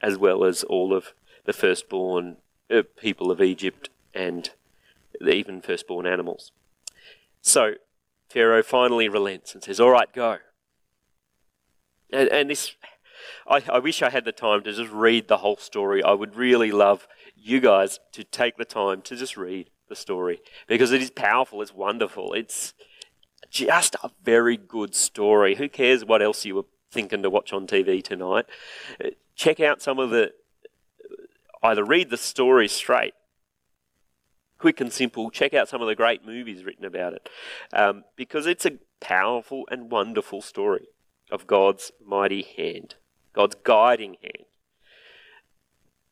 as 0.00 0.16
well 0.16 0.42
as 0.42 0.64
all 0.64 0.94
of 0.94 1.12
the 1.44 1.52
firstborn 1.52 2.38
uh, 2.70 2.82
people 2.98 3.30
of 3.30 3.42
Egypt 3.42 3.90
and 4.14 4.48
even 5.20 5.60
firstborn 5.60 6.06
animals. 6.06 6.50
So 7.42 7.74
Pharaoh 8.28 8.62
finally 8.62 9.08
relents 9.08 9.54
and 9.54 9.62
says, 9.62 9.80
All 9.80 9.90
right, 9.90 10.12
go. 10.12 10.38
And, 12.12 12.28
and 12.28 12.50
this 12.50 12.74
I, 13.46 13.62
I 13.72 13.78
wish 13.78 14.02
I 14.02 14.10
had 14.10 14.24
the 14.24 14.32
time 14.32 14.62
to 14.62 14.72
just 14.72 14.90
read 14.92 15.28
the 15.28 15.38
whole 15.38 15.56
story. 15.56 16.02
I 16.02 16.12
would 16.12 16.36
really 16.36 16.70
love 16.70 17.08
you 17.36 17.60
guys 17.60 17.98
to 18.12 18.24
take 18.24 18.56
the 18.56 18.64
time 18.64 19.02
to 19.02 19.16
just 19.16 19.36
read 19.36 19.70
the 19.88 19.96
story 19.96 20.40
because 20.66 20.92
it 20.92 21.00
is 21.00 21.10
powerful, 21.10 21.62
it's 21.62 21.74
wonderful, 21.74 22.34
it's 22.34 22.74
just 23.50 23.96
a 24.02 24.10
very 24.22 24.56
good 24.56 24.94
story. 24.94 25.54
Who 25.54 25.68
cares 25.68 26.04
what 26.04 26.22
else 26.22 26.44
you 26.44 26.56
were 26.56 26.66
thinking 26.90 27.22
to 27.22 27.30
watch 27.30 27.52
on 27.52 27.66
TV 27.66 28.02
tonight? 28.02 28.46
Check 29.34 29.60
out 29.60 29.80
some 29.80 29.98
of 29.98 30.10
the, 30.10 30.32
either 31.62 31.84
read 31.84 32.10
the 32.10 32.16
story 32.16 32.68
straight, 32.68 33.14
quick 34.58 34.80
and 34.80 34.92
simple, 34.92 35.30
check 35.30 35.54
out 35.54 35.68
some 35.68 35.80
of 35.80 35.88
the 35.88 35.94
great 35.94 36.26
movies 36.26 36.64
written 36.64 36.84
about 36.84 37.14
it 37.14 37.28
um, 37.72 38.04
because 38.16 38.46
it's 38.46 38.66
a 38.66 38.78
powerful 39.00 39.64
and 39.70 39.90
wonderful 39.90 40.42
story 40.42 40.88
of 41.30 41.46
God's 41.46 41.92
mighty 42.04 42.42
hand. 42.42 42.96
God's 43.32 43.56
guiding 43.62 44.16
hand. 44.22 44.44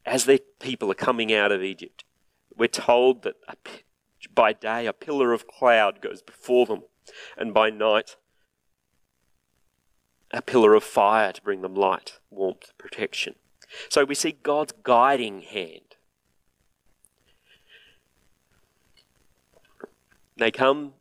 As 0.05 0.25
the 0.25 0.41
people 0.61 0.91
are 0.91 0.95
coming 0.95 1.33
out 1.33 1.51
of 1.51 1.63
Egypt, 1.63 2.05
we're 2.57 2.69
told 2.69 3.23
that 3.23 3.35
by 4.35 4.53
day 4.53 4.87
a 4.87 4.93
pillar 4.93 5.33
of 5.33 5.49
cloud 5.49 6.01
goes 6.01 6.23
before 6.23 6.67
them, 6.67 6.83
and 7.37 7.53
by 7.53 7.71
night 7.71 8.17
a 10.33 10.43
pillar 10.43 10.75
of 10.75 10.85
fire 10.85 11.33
to 11.33 11.43
bring 11.43 11.63
them 11.63 11.75
light, 11.75 12.19
warmth, 12.31 12.73
protection. 12.79 13.35
So 13.89 14.05
we 14.05 14.15
see 14.15 14.33
God's 14.43 14.73
guiding 14.83 15.43
hand. 15.43 15.86
They 20.37 20.51
come 20.51 20.95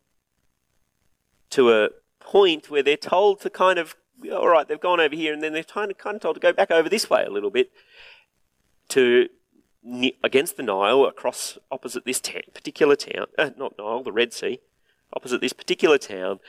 to 1.51 1.71
a 1.71 1.89
point 2.19 2.69
where 2.69 2.83
they're 2.83 2.97
told 2.97 3.41
to 3.41 3.49
kind 3.49 3.77
of 3.79 3.95
all 4.31 4.47
right, 4.47 4.67
they've 4.67 4.79
gone 4.79 4.99
over 4.99 5.15
here, 5.15 5.33
and 5.33 5.43
then 5.43 5.53
they're 5.53 5.63
kind 5.63 5.91
of, 5.91 5.97
kind 5.97 6.15
of 6.15 6.21
told 6.21 6.35
to 6.35 6.39
go 6.39 6.53
back 6.53 6.71
over 6.71 6.87
this 6.87 7.09
way 7.09 7.25
a 7.25 7.29
little 7.29 7.49
bit 7.49 7.71
to 8.89 9.27
against 10.23 10.57
the 10.57 10.63
Nile, 10.63 11.05
across 11.05 11.59
opposite 11.71 12.05
this 12.05 12.19
particular 12.19 12.95
town, 12.95 13.27
uh, 13.37 13.51
not 13.55 13.77
Nile, 13.77 14.01
the 14.01 14.11
Red 14.11 14.33
Sea, 14.33 14.59
opposite 15.13 15.41
this 15.41 15.53
particular 15.53 15.97
town, 15.97 16.39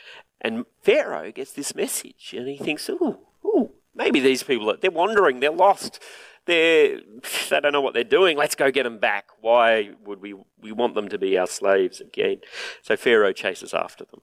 and 0.40 0.64
Pharaoh 0.80 1.30
gets 1.32 1.52
this 1.52 1.74
message, 1.74 2.34
and 2.36 2.48
he 2.48 2.56
thinks, 2.56 2.88
"Ooh, 2.88 3.18
ooh, 3.44 3.72
maybe 3.96 4.20
these 4.20 4.42
people 4.42 4.70
are, 4.70 4.76
they're 4.76 4.90
wandering, 4.90 5.40
they're 5.40 5.50
lost." 5.50 6.00
They're, 6.46 7.00
they 7.50 7.60
don't 7.60 7.72
know 7.72 7.80
what 7.80 7.92
they're 7.92 8.04
doing. 8.04 8.36
Let's 8.36 8.54
go 8.54 8.70
get 8.70 8.84
them 8.84 8.98
back. 8.98 9.26
Why 9.40 9.90
would 10.04 10.20
we, 10.20 10.34
we 10.60 10.70
want 10.70 10.94
them 10.94 11.08
to 11.08 11.18
be 11.18 11.36
our 11.36 11.48
slaves 11.48 12.00
again? 12.00 12.38
So 12.82 12.96
Pharaoh 12.96 13.32
chases 13.32 13.74
after 13.74 14.04
them. 14.04 14.20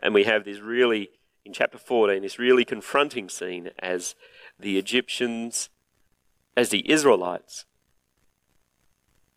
And 0.00 0.14
we 0.14 0.22
have 0.24 0.44
this 0.44 0.60
really 0.60 1.10
in 1.44 1.52
chapter 1.52 1.78
14, 1.78 2.22
this 2.22 2.38
really 2.38 2.64
confronting 2.64 3.28
scene 3.28 3.70
as 3.78 4.14
the 4.58 4.78
Egyptians, 4.78 5.70
as 6.56 6.68
the 6.68 6.88
Israelites 6.90 7.64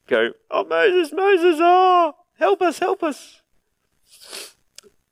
go, 0.08 0.32
Oh, 0.52 0.66
Moses, 0.66 1.14
Moses, 1.14 1.58
oh, 1.60 2.14
help 2.38 2.62
us, 2.62 2.80
help 2.80 3.04
us. 3.04 3.42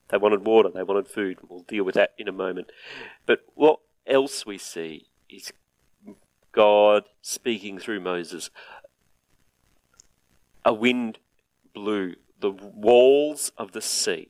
They 0.10 0.18
wanted 0.18 0.46
water, 0.46 0.70
they 0.70 0.84
wanted 0.84 1.08
food. 1.08 1.40
We'll 1.48 1.62
deal 1.62 1.86
with 1.86 1.96
that 1.96 2.14
in 2.18 2.28
a 2.28 2.34
moment. 2.34 2.72
But 3.26 3.40
what 3.56 3.80
else 4.06 4.46
we 4.46 4.58
see 4.58 5.08
is 5.30 5.52
God 6.52 7.06
speaking 7.22 7.80
through 7.80 8.02
Moses. 8.02 8.50
A 10.66 10.74
wind 10.74 11.20
blew 11.74 12.16
the 12.40 12.52
walls 12.52 13.52
of 13.58 13.72
the 13.72 13.82
sea. 13.82 14.30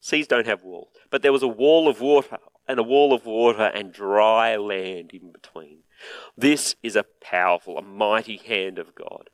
Seas 0.00 0.26
don't 0.26 0.46
have 0.46 0.62
walls. 0.62 0.88
But 1.10 1.22
there 1.22 1.32
was 1.32 1.42
a 1.42 1.48
wall 1.48 1.88
of 1.88 2.00
water 2.00 2.38
and 2.66 2.78
a 2.78 2.82
wall 2.82 3.12
of 3.12 3.24
water 3.24 3.64
and 3.64 3.92
dry 3.92 4.56
land 4.56 5.12
in 5.12 5.32
between. 5.32 5.78
This 6.36 6.76
is 6.82 6.94
a 6.94 7.04
powerful, 7.20 7.78
a 7.78 7.82
mighty 7.82 8.36
hand 8.36 8.78
of 8.78 8.94
God. 8.94 9.30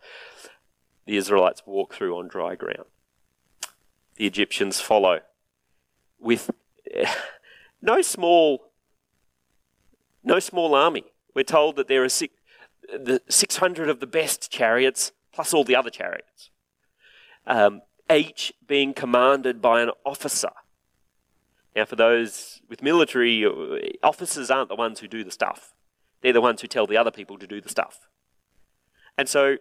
The 1.07 1.16
Israelites 1.16 1.62
walk 1.66 1.94
through 1.94 2.16
on 2.16 2.29
dry 2.29 2.55
ground. 2.55 2.88
The 4.16 4.27
Egyptians 4.27 4.81
follow 4.81 5.20
with 6.18 6.50
no 7.83 8.00
small 8.00 8.70
no 10.24 10.38
small 10.38 10.74
army. 10.74 11.04
We're 11.34 11.44
told 11.44 11.76
that 11.76 11.88
there 11.88 12.04
are 12.04 12.08
six, 12.08 12.34
the 12.88 13.20
600 13.28 13.88
of 13.88 14.00
the 14.00 14.06
best 14.06 14.50
chariots 14.50 15.12
plus 15.32 15.52
all 15.52 15.64
the 15.64 15.76
other 15.76 15.90
chariots, 15.90 16.50
um, 17.46 17.82
each 18.12 18.52
being 18.66 18.94
commanded 18.94 19.60
by 19.60 19.82
an 19.82 19.90
officer 20.04 20.50
now, 21.74 21.84
for 21.84 21.96
those 21.96 22.60
with 22.68 22.82
military, 22.82 23.44
officers 24.02 24.50
aren't 24.50 24.68
the 24.68 24.76
ones 24.76 25.00
who 25.00 25.08
do 25.08 25.24
the 25.24 25.30
stuff. 25.30 25.74
They're 26.20 26.32
the 26.32 26.40
ones 26.40 26.60
who 26.60 26.68
tell 26.68 26.87
the 26.87 26.96
other 26.96 27.10
people 27.10 27.37
to 27.38 27.46
do 27.46 27.60
the 27.60 27.68
stuff. 27.68 28.08
And 29.18 29.28
so, 29.28 29.56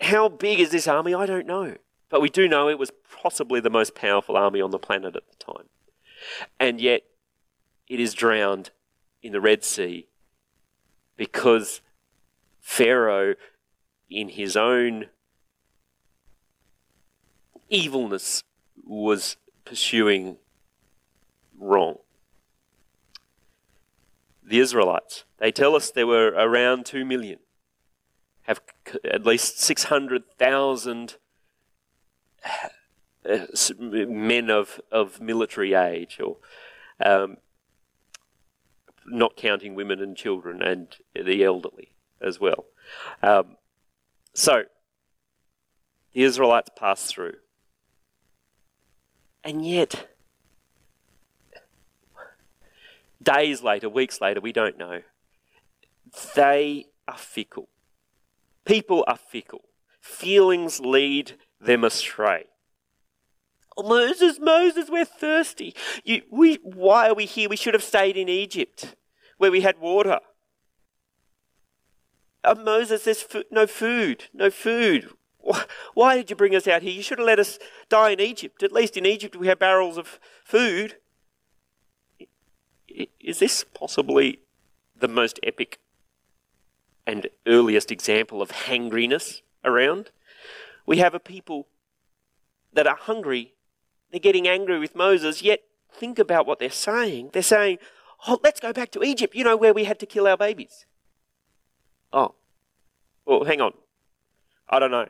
how 0.00 0.28
big 0.28 0.60
is 0.60 0.70
this 0.70 0.86
army? 0.86 1.14
I 1.14 1.26
don't 1.26 1.46
know. 1.46 1.76
But 2.10 2.20
we 2.20 2.28
do 2.28 2.46
know 2.46 2.68
it 2.68 2.78
was 2.78 2.92
possibly 3.22 3.60
the 3.60 3.70
most 3.70 3.94
powerful 3.94 4.36
army 4.36 4.60
on 4.60 4.70
the 4.70 4.78
planet 4.78 5.16
at 5.16 5.22
the 5.28 5.36
time. 5.36 5.68
And 6.60 6.80
yet, 6.80 7.02
it 7.88 8.00
is 8.00 8.14
drowned 8.14 8.70
in 9.24 9.32
the 9.32 9.40
Red 9.40 9.64
Sea 9.64 10.06
because 11.16 11.80
Pharaoh, 12.60 13.34
in 14.10 14.28
his 14.28 14.54
own 14.54 15.06
evilness, 17.70 18.42
was 18.84 19.36
pursuing 19.64 20.36
wrong. 21.58 21.96
The 24.42 24.58
Israelites, 24.58 25.24
they 25.38 25.50
tell 25.50 25.74
us 25.74 25.90
there 25.90 26.06
were 26.06 26.28
around 26.28 26.84
2 26.84 27.06
million, 27.06 27.38
have 28.42 28.60
at 29.10 29.24
least 29.24 29.58
600,000 29.58 31.16
uh, 33.26 33.46
men 33.80 34.50
of, 34.50 34.80
of 34.92 35.18
military 35.18 35.72
age 35.72 36.20
or 36.20 36.36
um, 37.02 37.38
not 39.06 39.36
counting 39.36 39.74
women 39.74 40.00
and 40.00 40.16
children 40.16 40.62
and 40.62 40.96
the 41.14 41.44
elderly 41.44 41.92
as 42.20 42.40
well. 42.40 42.66
Um, 43.22 43.56
so, 44.32 44.64
the 46.12 46.22
Israelites 46.22 46.70
pass 46.76 47.06
through. 47.06 47.34
And 49.42 49.66
yet, 49.66 50.08
days 53.22 53.62
later, 53.62 53.88
weeks 53.88 54.20
later, 54.20 54.40
we 54.40 54.52
don't 54.52 54.78
know, 54.78 55.02
they 56.34 56.86
are 57.06 57.18
fickle. 57.18 57.68
People 58.64 59.04
are 59.06 59.18
fickle. 59.18 59.64
Feelings 60.00 60.80
lead 60.80 61.32
them 61.60 61.84
astray. 61.84 62.46
Moses, 63.82 64.38
Moses, 64.40 64.88
we're 64.88 65.04
thirsty. 65.04 65.74
You, 66.04 66.22
we, 66.30 66.56
why 66.62 67.08
are 67.08 67.14
we 67.14 67.26
here? 67.26 67.48
We 67.48 67.56
should 67.56 67.74
have 67.74 67.82
stayed 67.82 68.16
in 68.16 68.28
Egypt 68.28 68.94
where 69.38 69.50
we 69.50 69.62
had 69.62 69.80
water. 69.80 70.20
Oh, 72.44 72.54
Moses, 72.54 73.04
there's 73.04 73.22
fo- 73.22 73.42
no 73.50 73.66
food, 73.66 74.24
no 74.32 74.50
food. 74.50 75.08
Why 75.94 76.16
did 76.16 76.30
you 76.30 76.36
bring 76.36 76.54
us 76.54 76.68
out 76.68 76.82
here? 76.82 76.92
You 76.92 77.02
should 77.02 77.18
have 77.18 77.26
let 77.26 77.38
us 77.38 77.58
die 77.88 78.10
in 78.10 78.20
Egypt. 78.20 78.62
At 78.62 78.72
least 78.72 78.96
in 78.96 79.06
Egypt 79.06 79.36
we 79.36 79.48
have 79.48 79.58
barrels 79.58 79.98
of 79.98 80.18
food. 80.44 80.96
Is 83.20 83.40
this 83.40 83.64
possibly 83.74 84.40
the 84.96 85.08
most 85.08 85.40
epic 85.42 85.80
and 87.06 87.28
earliest 87.46 87.90
example 87.90 88.40
of 88.40 88.50
hangriness 88.52 89.42
around? 89.64 90.10
We 90.86 90.98
have 90.98 91.14
a 91.14 91.20
people 91.20 91.66
that 92.72 92.86
are 92.86 92.96
hungry. 92.96 93.53
They're 94.14 94.20
getting 94.20 94.46
angry 94.46 94.78
with 94.78 94.94
Moses, 94.94 95.42
yet 95.42 95.64
think 95.92 96.20
about 96.20 96.46
what 96.46 96.60
they're 96.60 96.70
saying. 96.70 97.30
They're 97.32 97.42
saying, 97.42 97.78
Oh, 98.28 98.38
let's 98.44 98.60
go 98.60 98.72
back 98.72 98.92
to 98.92 99.02
Egypt, 99.02 99.34
you 99.34 99.42
know, 99.42 99.56
where 99.56 99.74
we 99.74 99.86
had 99.86 99.98
to 99.98 100.06
kill 100.06 100.28
our 100.28 100.36
babies. 100.36 100.86
Oh, 102.12 102.36
well, 103.26 103.42
hang 103.42 103.60
on. 103.60 103.72
I 104.68 104.78
don't 104.78 104.92
know. 104.92 105.08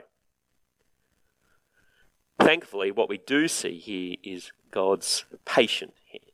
Thankfully, 2.41 2.91
what 2.91 3.11
we 3.11 3.19
do 3.19 3.47
see 3.47 3.79
here 3.79 4.17
is 4.23 4.53
God's 4.71 5.27
patient 5.45 5.93
hand. 6.11 6.25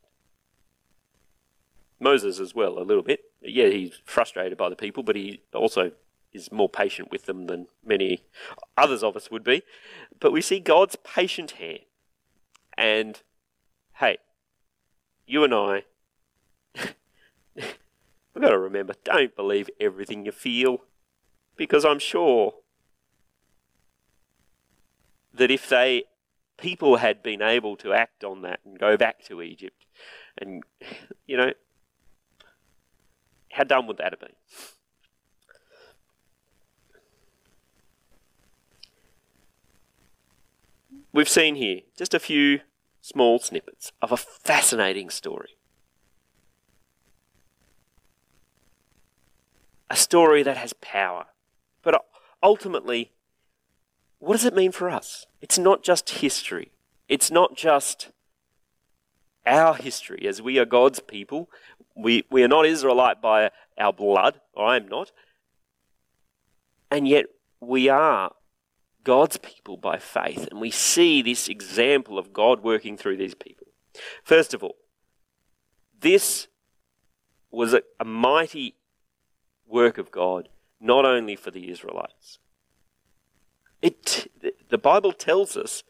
Moses 1.99 2.39
as 2.39 2.55
well, 2.55 2.79
a 2.79 2.87
little 2.87 3.03
bit. 3.03 3.25
Yeah, 3.41 3.67
he's 3.67 3.99
frustrated 4.05 4.57
by 4.57 4.69
the 4.69 4.77
people, 4.77 5.03
but 5.03 5.17
he 5.17 5.41
also 5.53 5.91
is 6.31 6.53
more 6.53 6.69
patient 6.69 7.11
with 7.11 7.25
them 7.25 7.47
than 7.47 7.67
many 7.85 8.23
others 8.77 9.03
of 9.03 9.17
us 9.17 9.29
would 9.29 9.43
be. 9.43 9.61
But 10.21 10.31
we 10.31 10.39
see 10.39 10.61
God's 10.61 10.95
patient 10.95 11.51
hand. 11.51 11.81
And 12.77 13.21
hey, 13.95 14.17
you 15.25 15.43
and 15.43 15.53
I, 15.53 15.83
we've 17.55 18.41
got 18.41 18.49
to 18.49 18.59
remember 18.59 18.93
don't 19.03 19.35
believe 19.35 19.69
everything 19.79 20.25
you 20.25 20.31
feel. 20.31 20.81
Because 21.57 21.85
I'm 21.85 21.99
sure 21.99 22.55
that 25.33 25.51
if 25.51 25.69
they 25.69 26.05
people 26.57 26.97
had 26.97 27.21
been 27.23 27.41
able 27.41 27.75
to 27.75 27.93
act 27.93 28.23
on 28.23 28.41
that 28.43 28.59
and 28.65 28.79
go 28.79 28.97
back 28.97 29.23
to 29.25 29.41
Egypt, 29.41 29.85
and 30.37 30.63
you 31.27 31.37
know, 31.37 31.51
how 33.51 33.63
dumb 33.63 33.87
would 33.87 33.97
that 33.97 34.13
have 34.13 34.19
been? 34.19 34.40
We've 41.13 41.29
seen 41.29 41.55
here 41.55 41.81
just 41.97 42.13
a 42.13 42.19
few 42.19 42.61
small 43.01 43.39
snippets 43.39 43.91
of 44.01 44.11
a 44.11 44.17
fascinating 44.17 45.09
story. 45.09 45.57
A 49.89 49.95
story 49.95 50.41
that 50.43 50.55
has 50.55 50.73
power. 50.73 51.25
But 51.81 52.05
ultimately, 52.41 53.11
what 54.19 54.33
does 54.33 54.45
it 54.45 54.55
mean 54.55 54.71
for 54.71 54.89
us? 54.89 55.25
It's 55.41 55.57
not 55.57 55.83
just 55.83 56.09
history. 56.09 56.71
It's 57.09 57.29
not 57.29 57.57
just 57.57 58.09
our 59.45 59.73
history 59.73 60.25
as 60.27 60.41
we 60.41 60.59
are 60.59 60.65
God's 60.65 61.01
people. 61.01 61.49
We, 61.93 62.23
we 62.29 62.43
are 62.43 62.47
not 62.47 62.65
Israelite 62.65 63.21
by 63.21 63.51
our 63.77 63.91
blood. 63.91 64.39
I 64.57 64.77
am 64.77 64.87
not. 64.87 65.11
And 66.89 67.05
yet 67.05 67.25
we 67.59 67.89
are 67.89 68.31
God's 69.03 69.37
people 69.37 69.77
by 69.77 69.97
faith, 69.97 70.47
and 70.49 70.61
we 70.61 70.71
see 70.71 71.21
this 71.21 71.47
example 71.47 72.17
of 72.17 72.33
God 72.33 72.63
working 72.63 72.97
through 72.97 73.17
these 73.17 73.35
people. 73.35 73.67
First 74.23 74.53
of 74.53 74.63
all, 74.63 74.75
this 75.99 76.47
was 77.49 77.73
a, 77.73 77.81
a 77.99 78.05
mighty 78.05 78.75
work 79.67 79.97
of 79.97 80.11
God, 80.11 80.49
not 80.79 81.05
only 81.05 81.35
for 81.35 81.51
the 81.51 81.69
Israelites. 81.69 82.39
It, 83.81 84.31
the 84.69 84.77
Bible 84.77 85.11
tells 85.11 85.57
us 85.57 85.83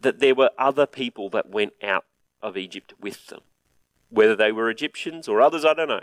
that 0.00 0.20
there 0.20 0.34
were 0.34 0.50
other 0.58 0.86
people 0.86 1.30
that 1.30 1.48
went 1.48 1.72
out 1.82 2.04
of 2.42 2.56
Egypt 2.56 2.94
with 3.00 3.26
them. 3.28 3.40
Whether 4.10 4.36
they 4.36 4.52
were 4.52 4.70
Egyptians 4.70 5.28
or 5.28 5.40
others, 5.40 5.64
I 5.64 5.74
don't 5.74 5.88
know. 5.88 6.02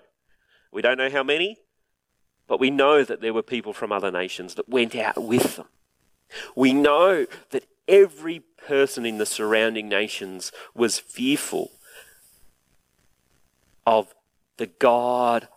We 0.71 0.81
don't 0.81 0.97
know 0.97 1.09
how 1.09 1.23
many, 1.23 1.57
but 2.47 2.59
we 2.59 2.69
know 2.69 3.03
that 3.03 3.21
there 3.21 3.33
were 3.33 3.41
people 3.41 3.73
from 3.73 3.91
other 3.91 4.11
nations 4.11 4.55
that 4.55 4.67
went 4.67 4.95
out 4.95 5.23
with 5.23 5.55
them. 5.55 5.67
We 6.55 6.73
know 6.73 7.25
that 7.51 7.65
every 7.87 8.39
person 8.39 9.05
in 9.05 9.17
the 9.17 9.25
surrounding 9.25 9.87
nations 9.87 10.51
was 10.73 10.99
fearful 10.99 11.71
of 13.85 14.13
the 14.57 14.67
God 14.67 15.47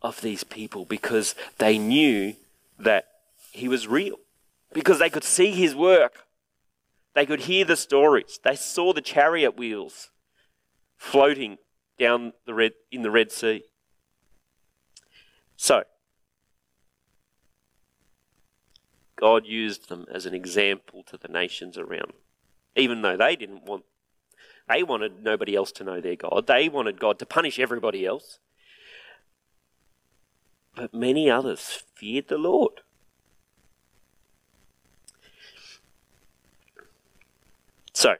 of 0.00 0.20
these 0.20 0.44
people 0.44 0.84
because 0.84 1.34
they 1.58 1.78
knew 1.78 2.34
that 2.78 3.06
he 3.52 3.68
was 3.68 3.86
real, 3.86 4.16
because 4.72 4.98
they 4.98 5.10
could 5.10 5.24
see 5.24 5.52
his 5.52 5.74
work. 5.74 6.26
They 7.14 7.26
could 7.26 7.40
hear 7.40 7.64
the 7.64 7.76
stories. 7.76 8.40
They 8.42 8.56
saw 8.56 8.92
the 8.92 9.02
chariot 9.02 9.56
wheels 9.56 10.10
floating 10.96 11.58
down 11.98 12.32
the 12.46 12.54
red 12.54 12.72
in 12.90 13.02
the 13.02 13.10
Red 13.10 13.30
Sea. 13.30 13.64
So, 15.56 15.84
God 19.22 19.46
used 19.46 19.88
them 19.88 20.04
as 20.12 20.26
an 20.26 20.34
example 20.34 21.04
to 21.04 21.16
the 21.16 21.28
nations 21.28 21.78
around. 21.78 22.12
Even 22.74 23.02
though 23.02 23.16
they 23.16 23.36
didn't 23.36 23.64
want, 23.64 23.84
they 24.68 24.82
wanted 24.82 25.22
nobody 25.22 25.54
else 25.54 25.70
to 25.72 25.84
know 25.84 26.00
their 26.00 26.16
God. 26.16 26.48
They 26.48 26.68
wanted 26.68 26.98
God 26.98 27.20
to 27.20 27.26
punish 27.26 27.60
everybody 27.60 28.04
else. 28.04 28.40
But 30.74 30.92
many 30.92 31.30
others 31.30 31.84
feared 31.94 32.26
the 32.26 32.36
Lord. 32.36 32.80
So, 37.92 38.16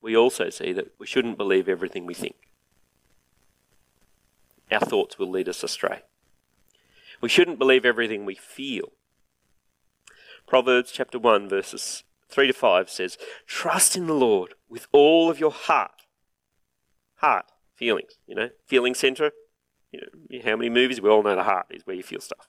we 0.00 0.16
also 0.16 0.48
see 0.48 0.72
that 0.72 0.94
we 0.98 1.06
shouldn't 1.06 1.36
believe 1.36 1.68
everything 1.68 2.06
we 2.06 2.14
think. 2.14 2.36
Our 4.72 4.80
thoughts 4.80 5.18
will 5.18 5.28
lead 5.28 5.50
us 5.50 5.62
astray. 5.62 6.00
We 7.20 7.28
shouldn't 7.28 7.58
believe 7.58 7.84
everything 7.84 8.24
we 8.24 8.36
feel. 8.36 8.92
Proverbs 10.48 10.90
chapter 10.90 11.18
1, 11.18 11.46
verses 11.50 12.04
3 12.30 12.46
to 12.46 12.52
5 12.54 12.88
says, 12.88 13.18
Trust 13.46 13.96
in 13.96 14.06
the 14.06 14.14
Lord 14.14 14.54
with 14.66 14.88
all 14.92 15.30
of 15.30 15.38
your 15.38 15.50
heart. 15.50 16.06
Heart, 17.16 17.52
feelings, 17.74 18.12
you 18.26 18.34
know, 18.34 18.48
feeling 18.64 18.94
center. 18.94 19.32
You 19.92 20.00
know, 20.00 20.40
how 20.42 20.56
many 20.56 20.70
movies? 20.70 21.02
We 21.02 21.10
all 21.10 21.22
know 21.22 21.36
the 21.36 21.42
heart 21.42 21.66
is 21.70 21.82
where 21.86 21.96
you 21.96 22.02
feel 22.02 22.20
stuff. 22.20 22.48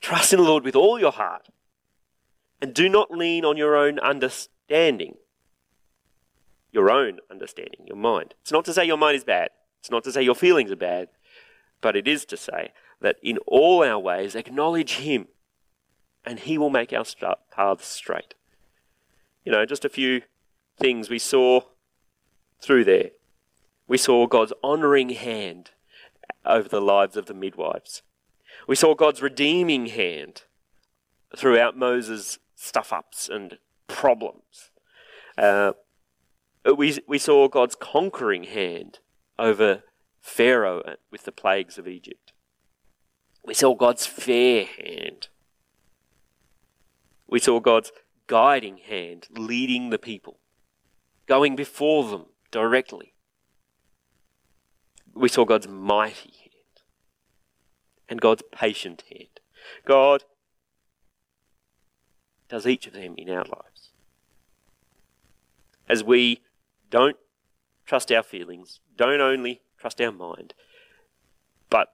Trust 0.00 0.32
in 0.32 0.38
the 0.38 0.46
Lord 0.46 0.64
with 0.64 0.74
all 0.74 0.98
your 0.98 1.12
heart. 1.12 1.48
And 2.62 2.72
do 2.72 2.88
not 2.88 3.10
lean 3.10 3.44
on 3.44 3.58
your 3.58 3.76
own 3.76 3.98
understanding. 3.98 5.16
Your 6.72 6.90
own 6.90 7.18
understanding, 7.30 7.86
your 7.86 7.96
mind. 7.96 8.34
It's 8.40 8.52
not 8.52 8.64
to 8.64 8.72
say 8.72 8.86
your 8.86 8.96
mind 8.96 9.16
is 9.16 9.24
bad. 9.24 9.50
It's 9.80 9.90
not 9.90 10.04
to 10.04 10.12
say 10.12 10.22
your 10.22 10.34
feelings 10.34 10.70
are 10.70 10.76
bad. 10.76 11.08
But 11.82 11.96
it 11.96 12.08
is 12.08 12.24
to 12.26 12.38
say 12.38 12.72
that 13.02 13.16
in 13.22 13.36
all 13.46 13.84
our 13.84 13.98
ways, 13.98 14.34
acknowledge 14.34 14.96
Him 14.96 15.28
and 16.24 16.40
He 16.40 16.58
will 16.58 16.70
make 16.70 16.92
our 16.92 17.04
paths 17.50 17.86
straight. 17.86 18.34
You 19.44 19.52
know, 19.52 19.64
just 19.64 19.84
a 19.84 19.88
few 19.88 20.22
things 20.78 21.08
we 21.08 21.18
saw 21.18 21.62
through 22.60 22.84
there. 22.84 23.10
We 23.88 23.98
saw 23.98 24.26
God's 24.26 24.52
honouring 24.62 25.10
hand 25.10 25.70
over 26.44 26.68
the 26.68 26.80
lives 26.80 27.16
of 27.16 27.26
the 27.26 27.34
midwives. 27.34 28.02
We 28.66 28.76
saw 28.76 28.94
God's 28.94 29.22
redeeming 29.22 29.86
hand 29.86 30.42
throughout 31.36 31.76
Moses' 31.76 32.38
stuff 32.54 32.92
ups 32.92 33.28
and 33.28 33.58
problems. 33.88 34.70
Uh, 35.36 35.72
we, 36.76 36.98
we 37.06 37.18
saw 37.18 37.48
God's 37.48 37.74
conquering 37.74 38.44
hand 38.44 38.98
over 39.38 39.82
Pharaoh 40.20 40.96
with 41.10 41.24
the 41.24 41.32
plagues 41.32 41.78
of 41.78 41.88
Egypt. 41.88 42.32
We 43.44 43.54
saw 43.54 43.74
God's 43.74 44.06
fair 44.06 44.66
hand 44.66 45.28
we 47.30 47.38
saw 47.38 47.60
God's 47.60 47.92
guiding 48.26 48.78
hand 48.78 49.28
leading 49.30 49.90
the 49.90 49.98
people, 49.98 50.38
going 51.26 51.56
before 51.56 52.10
them 52.10 52.26
directly. 52.50 53.14
we 55.14 55.28
saw 55.28 55.44
God's 55.44 55.68
mighty 55.68 56.32
hand 56.40 56.82
and 58.08 58.20
God's 58.20 58.42
patient 58.52 59.04
hand. 59.10 59.40
God 59.84 60.24
does 62.48 62.66
each 62.66 62.86
of 62.86 62.92
them 62.92 63.14
in 63.16 63.28
our 63.28 63.44
lives. 63.44 63.90
As 65.88 66.02
we 66.04 66.42
don't 66.90 67.16
trust 67.86 68.10
our 68.12 68.22
feelings, 68.22 68.80
don't 68.96 69.20
only 69.20 69.62
trust 69.78 70.00
our 70.00 70.12
mind, 70.12 70.54
but 71.68 71.92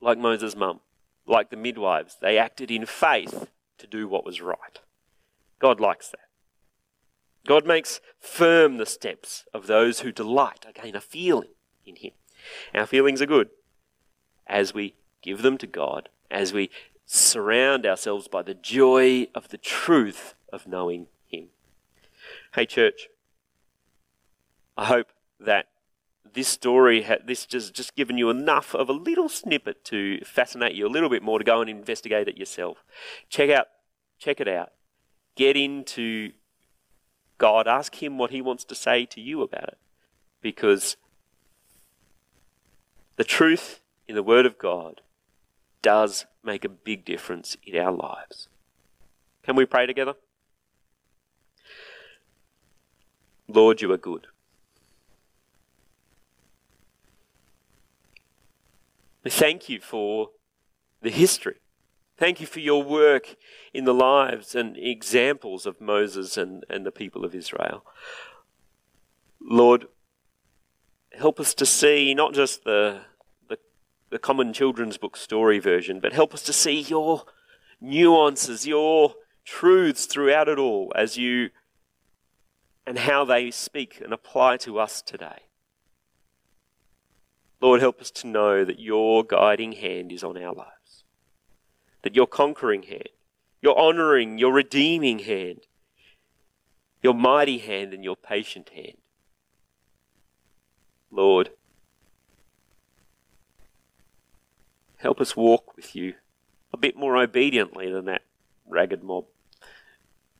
like 0.00 0.18
Moses' 0.18 0.56
mum, 0.56 0.80
like 1.26 1.50
the 1.50 1.56
midwives, 1.56 2.16
they 2.20 2.38
acted 2.38 2.70
in 2.70 2.86
faith 2.86 3.48
to 3.78 3.86
do 3.86 4.08
what 4.08 4.24
was 4.24 4.40
right. 4.40 4.80
God 5.58 5.80
likes 5.80 6.08
that. 6.08 6.28
God 7.46 7.66
makes 7.66 8.00
firm 8.18 8.76
the 8.76 8.86
steps 8.86 9.44
of 9.52 9.66
those 9.66 10.00
who 10.00 10.12
delight, 10.12 10.64
again, 10.68 10.96
a 10.96 11.00
feeling 11.00 11.50
in 11.84 11.96
Him. 11.96 12.12
Our 12.74 12.86
feelings 12.86 13.20
are 13.20 13.26
good 13.26 13.50
as 14.46 14.74
we 14.74 14.94
give 15.22 15.42
them 15.42 15.58
to 15.58 15.66
God, 15.66 16.08
as 16.30 16.52
we 16.52 16.70
surround 17.06 17.86
ourselves 17.86 18.28
by 18.28 18.42
the 18.42 18.54
joy 18.54 19.28
of 19.34 19.48
the 19.48 19.58
truth 19.58 20.34
of 20.52 20.66
knowing 20.66 21.06
Him. 21.26 21.48
Hey, 22.54 22.66
church, 22.66 23.08
I 24.76 24.86
hope 24.86 25.08
that 25.38 25.66
this 26.34 26.48
story, 26.48 27.06
this 27.24 27.46
just 27.46 27.74
just 27.74 27.94
given 27.94 28.18
you 28.18 28.28
enough 28.28 28.74
of 28.74 28.88
a 28.88 28.92
little 28.92 29.28
snippet 29.28 29.84
to 29.86 30.20
fascinate 30.24 30.74
you 30.74 30.86
a 30.86 30.90
little 30.90 31.08
bit 31.08 31.22
more 31.22 31.38
to 31.38 31.44
go 31.44 31.60
and 31.60 31.70
investigate 31.70 32.28
it 32.28 32.36
yourself. 32.36 32.84
Check 33.28 33.50
out, 33.50 33.68
check 34.18 34.40
it 34.40 34.48
out. 34.48 34.72
Get 35.36 35.56
into 35.56 36.32
God. 37.38 37.66
Ask 37.66 38.02
Him 38.02 38.18
what 38.18 38.30
He 38.30 38.42
wants 38.42 38.64
to 38.64 38.74
say 38.74 39.06
to 39.06 39.20
you 39.20 39.42
about 39.42 39.68
it, 39.68 39.78
because 40.40 40.96
the 43.16 43.24
truth 43.24 43.80
in 44.08 44.14
the 44.14 44.22
Word 44.22 44.46
of 44.46 44.58
God 44.58 45.00
does 45.82 46.26
make 46.42 46.64
a 46.64 46.68
big 46.68 47.04
difference 47.04 47.56
in 47.64 47.76
our 47.76 47.92
lives. 47.92 48.48
Can 49.42 49.56
we 49.56 49.66
pray 49.66 49.86
together? 49.86 50.14
Lord, 53.46 53.82
you 53.82 53.92
are 53.92 53.98
good. 53.98 54.26
We 59.24 59.30
thank 59.30 59.70
you 59.70 59.80
for 59.80 60.30
the 61.00 61.10
history. 61.10 61.56
Thank 62.16 62.40
you 62.40 62.46
for 62.46 62.60
your 62.60 62.82
work 62.82 63.36
in 63.72 63.84
the 63.84 63.94
lives 63.94 64.54
and 64.54 64.76
examples 64.76 65.66
of 65.66 65.80
Moses 65.80 66.36
and, 66.36 66.64
and 66.68 66.84
the 66.84 66.92
people 66.92 67.24
of 67.24 67.34
Israel. 67.34 67.84
Lord, 69.40 69.86
help 71.12 71.40
us 71.40 71.54
to 71.54 71.66
see 71.66 72.14
not 72.14 72.34
just 72.34 72.64
the, 72.64 73.00
the, 73.48 73.58
the 74.10 74.18
common 74.18 74.52
children's 74.52 74.98
book 74.98 75.16
story 75.16 75.58
version, 75.58 76.00
but 76.00 76.12
help 76.12 76.34
us 76.34 76.42
to 76.42 76.52
see 76.52 76.80
your 76.80 77.24
nuances, 77.80 78.66
your 78.66 79.14
truths 79.44 80.06
throughout 80.06 80.48
it 80.48 80.58
all 80.58 80.92
as 80.94 81.16
you 81.16 81.48
and 82.86 82.98
how 82.98 83.24
they 83.24 83.50
speak 83.50 84.00
and 84.02 84.12
apply 84.12 84.58
to 84.58 84.78
us 84.78 85.00
today. 85.00 85.44
Lord, 87.64 87.80
help 87.80 87.98
us 88.02 88.10
to 88.10 88.26
know 88.26 88.62
that 88.62 88.78
your 88.78 89.24
guiding 89.24 89.72
hand 89.72 90.12
is 90.12 90.22
on 90.22 90.36
our 90.36 90.52
lives, 90.52 91.02
that 92.02 92.14
your 92.14 92.26
conquering 92.26 92.82
hand, 92.82 93.08
your 93.62 93.78
honoring, 93.78 94.36
your 94.36 94.52
redeeming 94.52 95.20
hand, 95.20 95.60
your 97.02 97.14
mighty 97.14 97.56
hand, 97.56 97.94
and 97.94 98.04
your 98.04 98.16
patient 98.16 98.68
hand. 98.76 98.98
Lord, 101.10 101.52
help 104.98 105.18
us 105.18 105.34
walk 105.34 105.74
with 105.74 105.96
you 105.96 106.16
a 106.70 106.76
bit 106.76 106.98
more 106.98 107.16
obediently 107.16 107.90
than 107.90 108.04
that 108.04 108.24
ragged 108.68 109.02
mob, 109.02 109.24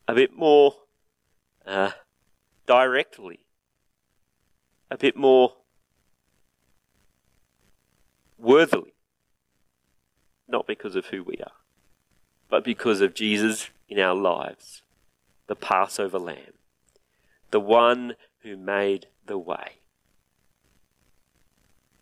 a 0.06 0.14
bit 0.14 0.36
more 0.36 0.74
uh, 1.64 1.92
directly, 2.66 3.46
a 4.90 4.98
bit 4.98 5.16
more 5.16 5.54
worthily. 8.38 8.94
Not 10.46 10.66
because 10.66 10.94
of 10.94 11.06
who 11.06 11.22
we 11.22 11.36
are, 11.38 11.52
but 12.48 12.64
because 12.64 13.00
of 13.00 13.14
Jesus 13.14 13.70
in 13.88 13.98
our 13.98 14.14
lives, 14.14 14.82
the 15.46 15.56
Passover 15.56 16.18
lamb, 16.18 16.54
the 17.50 17.60
one 17.60 18.14
who 18.40 18.56
made 18.56 19.06
the 19.26 19.38
way. 19.38 19.78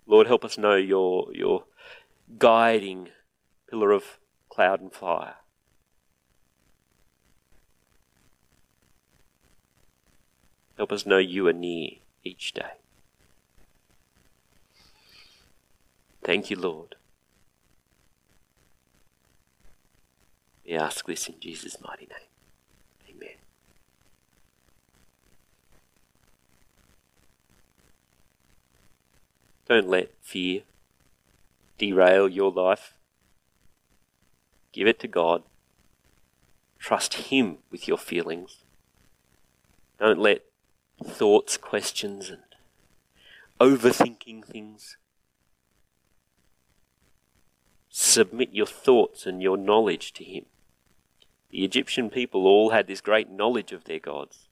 Lord, 0.07 0.27
help 0.27 0.45
us 0.45 0.59
know 0.59 0.75
your, 0.75 1.29
your 1.33 1.65
guiding 2.39 3.09
pillar 3.71 3.93
of 3.93 4.19
cloud 4.49 4.81
and 4.81 4.93
fire. 4.93 5.37
Help 10.77 10.93
us 10.93 11.07
know 11.07 11.19
you 11.19 11.47
are 11.47 11.53
near 11.53 11.91
each 12.25 12.53
day. 12.53 12.82
Thank 16.25 16.51
you, 16.51 16.57
Lord. 16.57 16.95
We 20.65 20.75
ask 20.75 21.05
this 21.07 21.29
in 21.29 21.41
Jesus' 21.41 21.79
mighty 21.81 22.07
name. 22.07 23.17
Amen. 23.17 23.37
Don't 29.69 29.89
let 29.89 30.13
fear 30.21 30.63
derail 31.79 32.29
your 32.29 32.53
life. 32.53 32.95
Give 34.73 34.87
it 34.87 35.01
to 35.01 35.09
God. 35.09 35.43
Trust 36.79 37.15
Him 37.15 37.59
with 37.71 37.89
your 37.89 37.99
feelings. 37.99 38.59
Don't 39.99 40.19
let 40.19 40.45
thoughts, 41.05 41.57
questions, 41.57 42.31
and 42.31 42.43
overthinking 43.61 44.45
things 44.45 44.97
submit 47.95 48.49
your 48.53 48.67
thoughts 48.67 49.27
and 49.27 49.43
your 49.43 49.59
knowledge 49.59 50.13
to 50.15 50.25
Him. 50.25 50.47
The 51.51 51.63
Egyptian 51.63 52.09
people 52.09 52.47
all 52.47 52.71
had 52.71 52.87
this 52.87 53.03
great 53.03 53.31
knowledge 53.31 53.73
of 53.73 53.85
their 53.85 53.99
gods, 53.99 54.49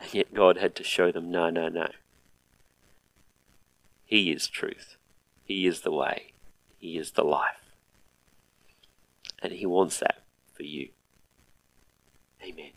and 0.00 0.12
yet 0.12 0.34
God 0.34 0.58
had 0.58 0.74
to 0.74 0.84
show 0.84 1.12
them 1.12 1.30
no, 1.30 1.48
no, 1.48 1.68
no. 1.68 1.88
He 4.04 4.32
is 4.32 4.48
truth, 4.48 4.96
He 5.44 5.66
is 5.66 5.82
the 5.82 5.92
way, 5.92 6.32
He 6.78 6.98
is 6.98 7.12
the 7.12 7.24
life. 7.24 7.72
And 9.40 9.52
He 9.52 9.66
wants 9.66 10.00
that 10.00 10.22
for 10.52 10.64
you. 10.64 10.88
Amen. 12.42 12.72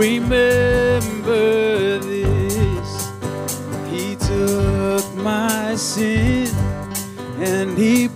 Remember 0.00 1.98
this. 1.98 3.12
He 3.90 4.16
took 4.16 5.04
my 5.16 5.74
sin 5.76 6.48
and 7.38 7.76
he 7.76 8.08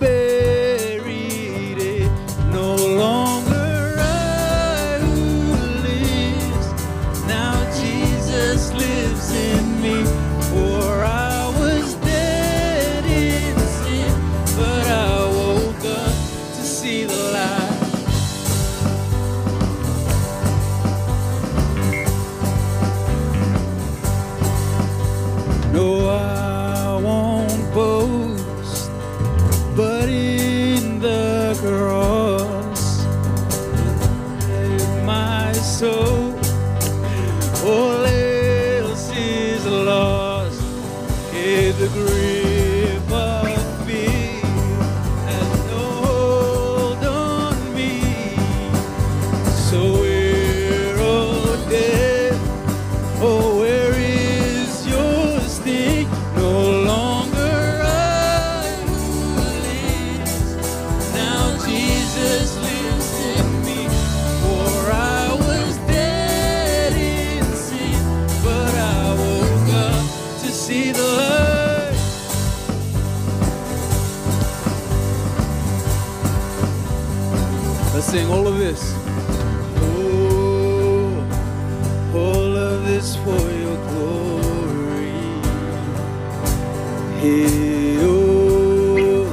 Oh, 88.01 89.27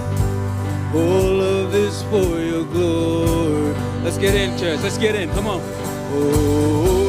all 0.94 1.40
of 1.40 1.72
this 1.72 2.02
for 2.04 2.40
your 2.40 2.64
glory. 2.64 3.74
Let's 4.02 4.18
get 4.18 4.34
in, 4.34 4.58
church. 4.58 4.80
Let's 4.82 4.98
get 4.98 5.14
in. 5.14 5.30
Come 5.30 5.46
on. 5.46 5.60
Oh, 5.60 6.12
oh, 6.14 6.86
oh. 6.88 7.01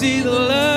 See 0.00 0.22
the 0.22 0.30
light. 0.30 0.69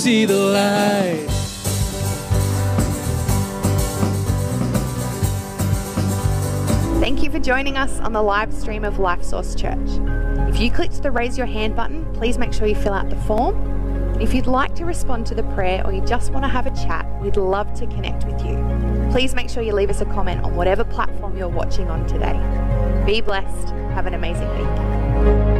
See 0.00 0.24
the 0.24 0.34
light. 0.34 1.26
Thank 7.00 7.22
you 7.22 7.30
for 7.30 7.38
joining 7.38 7.76
us 7.76 8.00
on 8.00 8.14
the 8.14 8.22
live 8.22 8.50
stream 8.54 8.82
of 8.82 8.98
Life 8.98 9.22
Source 9.22 9.54
Church. 9.54 9.76
If 10.48 10.58
you 10.58 10.70
clicked 10.70 11.02
the 11.02 11.10
raise 11.10 11.36
your 11.36 11.46
hand 11.46 11.76
button, 11.76 12.10
please 12.14 12.38
make 12.38 12.54
sure 12.54 12.66
you 12.66 12.74
fill 12.74 12.94
out 12.94 13.10
the 13.10 13.16
form. 13.16 14.18
If 14.22 14.32
you'd 14.32 14.46
like 14.46 14.74
to 14.76 14.86
respond 14.86 15.26
to 15.26 15.34
the 15.34 15.42
prayer 15.54 15.82
or 15.84 15.92
you 15.92 16.00
just 16.06 16.32
want 16.32 16.44
to 16.44 16.48
have 16.48 16.66
a 16.66 16.74
chat, 16.74 17.06
we'd 17.20 17.36
love 17.36 17.74
to 17.74 17.86
connect 17.86 18.24
with 18.24 18.42
you. 18.42 18.56
Please 19.10 19.34
make 19.34 19.50
sure 19.50 19.62
you 19.62 19.74
leave 19.74 19.90
us 19.90 20.00
a 20.00 20.06
comment 20.06 20.42
on 20.44 20.56
whatever 20.56 20.82
platform 20.82 21.36
you're 21.36 21.48
watching 21.48 21.90
on 21.90 22.06
today. 22.06 22.38
Be 23.04 23.20
blessed. 23.20 23.68
Have 23.92 24.06
an 24.06 24.14
amazing 24.14 24.48
week. 24.56 25.59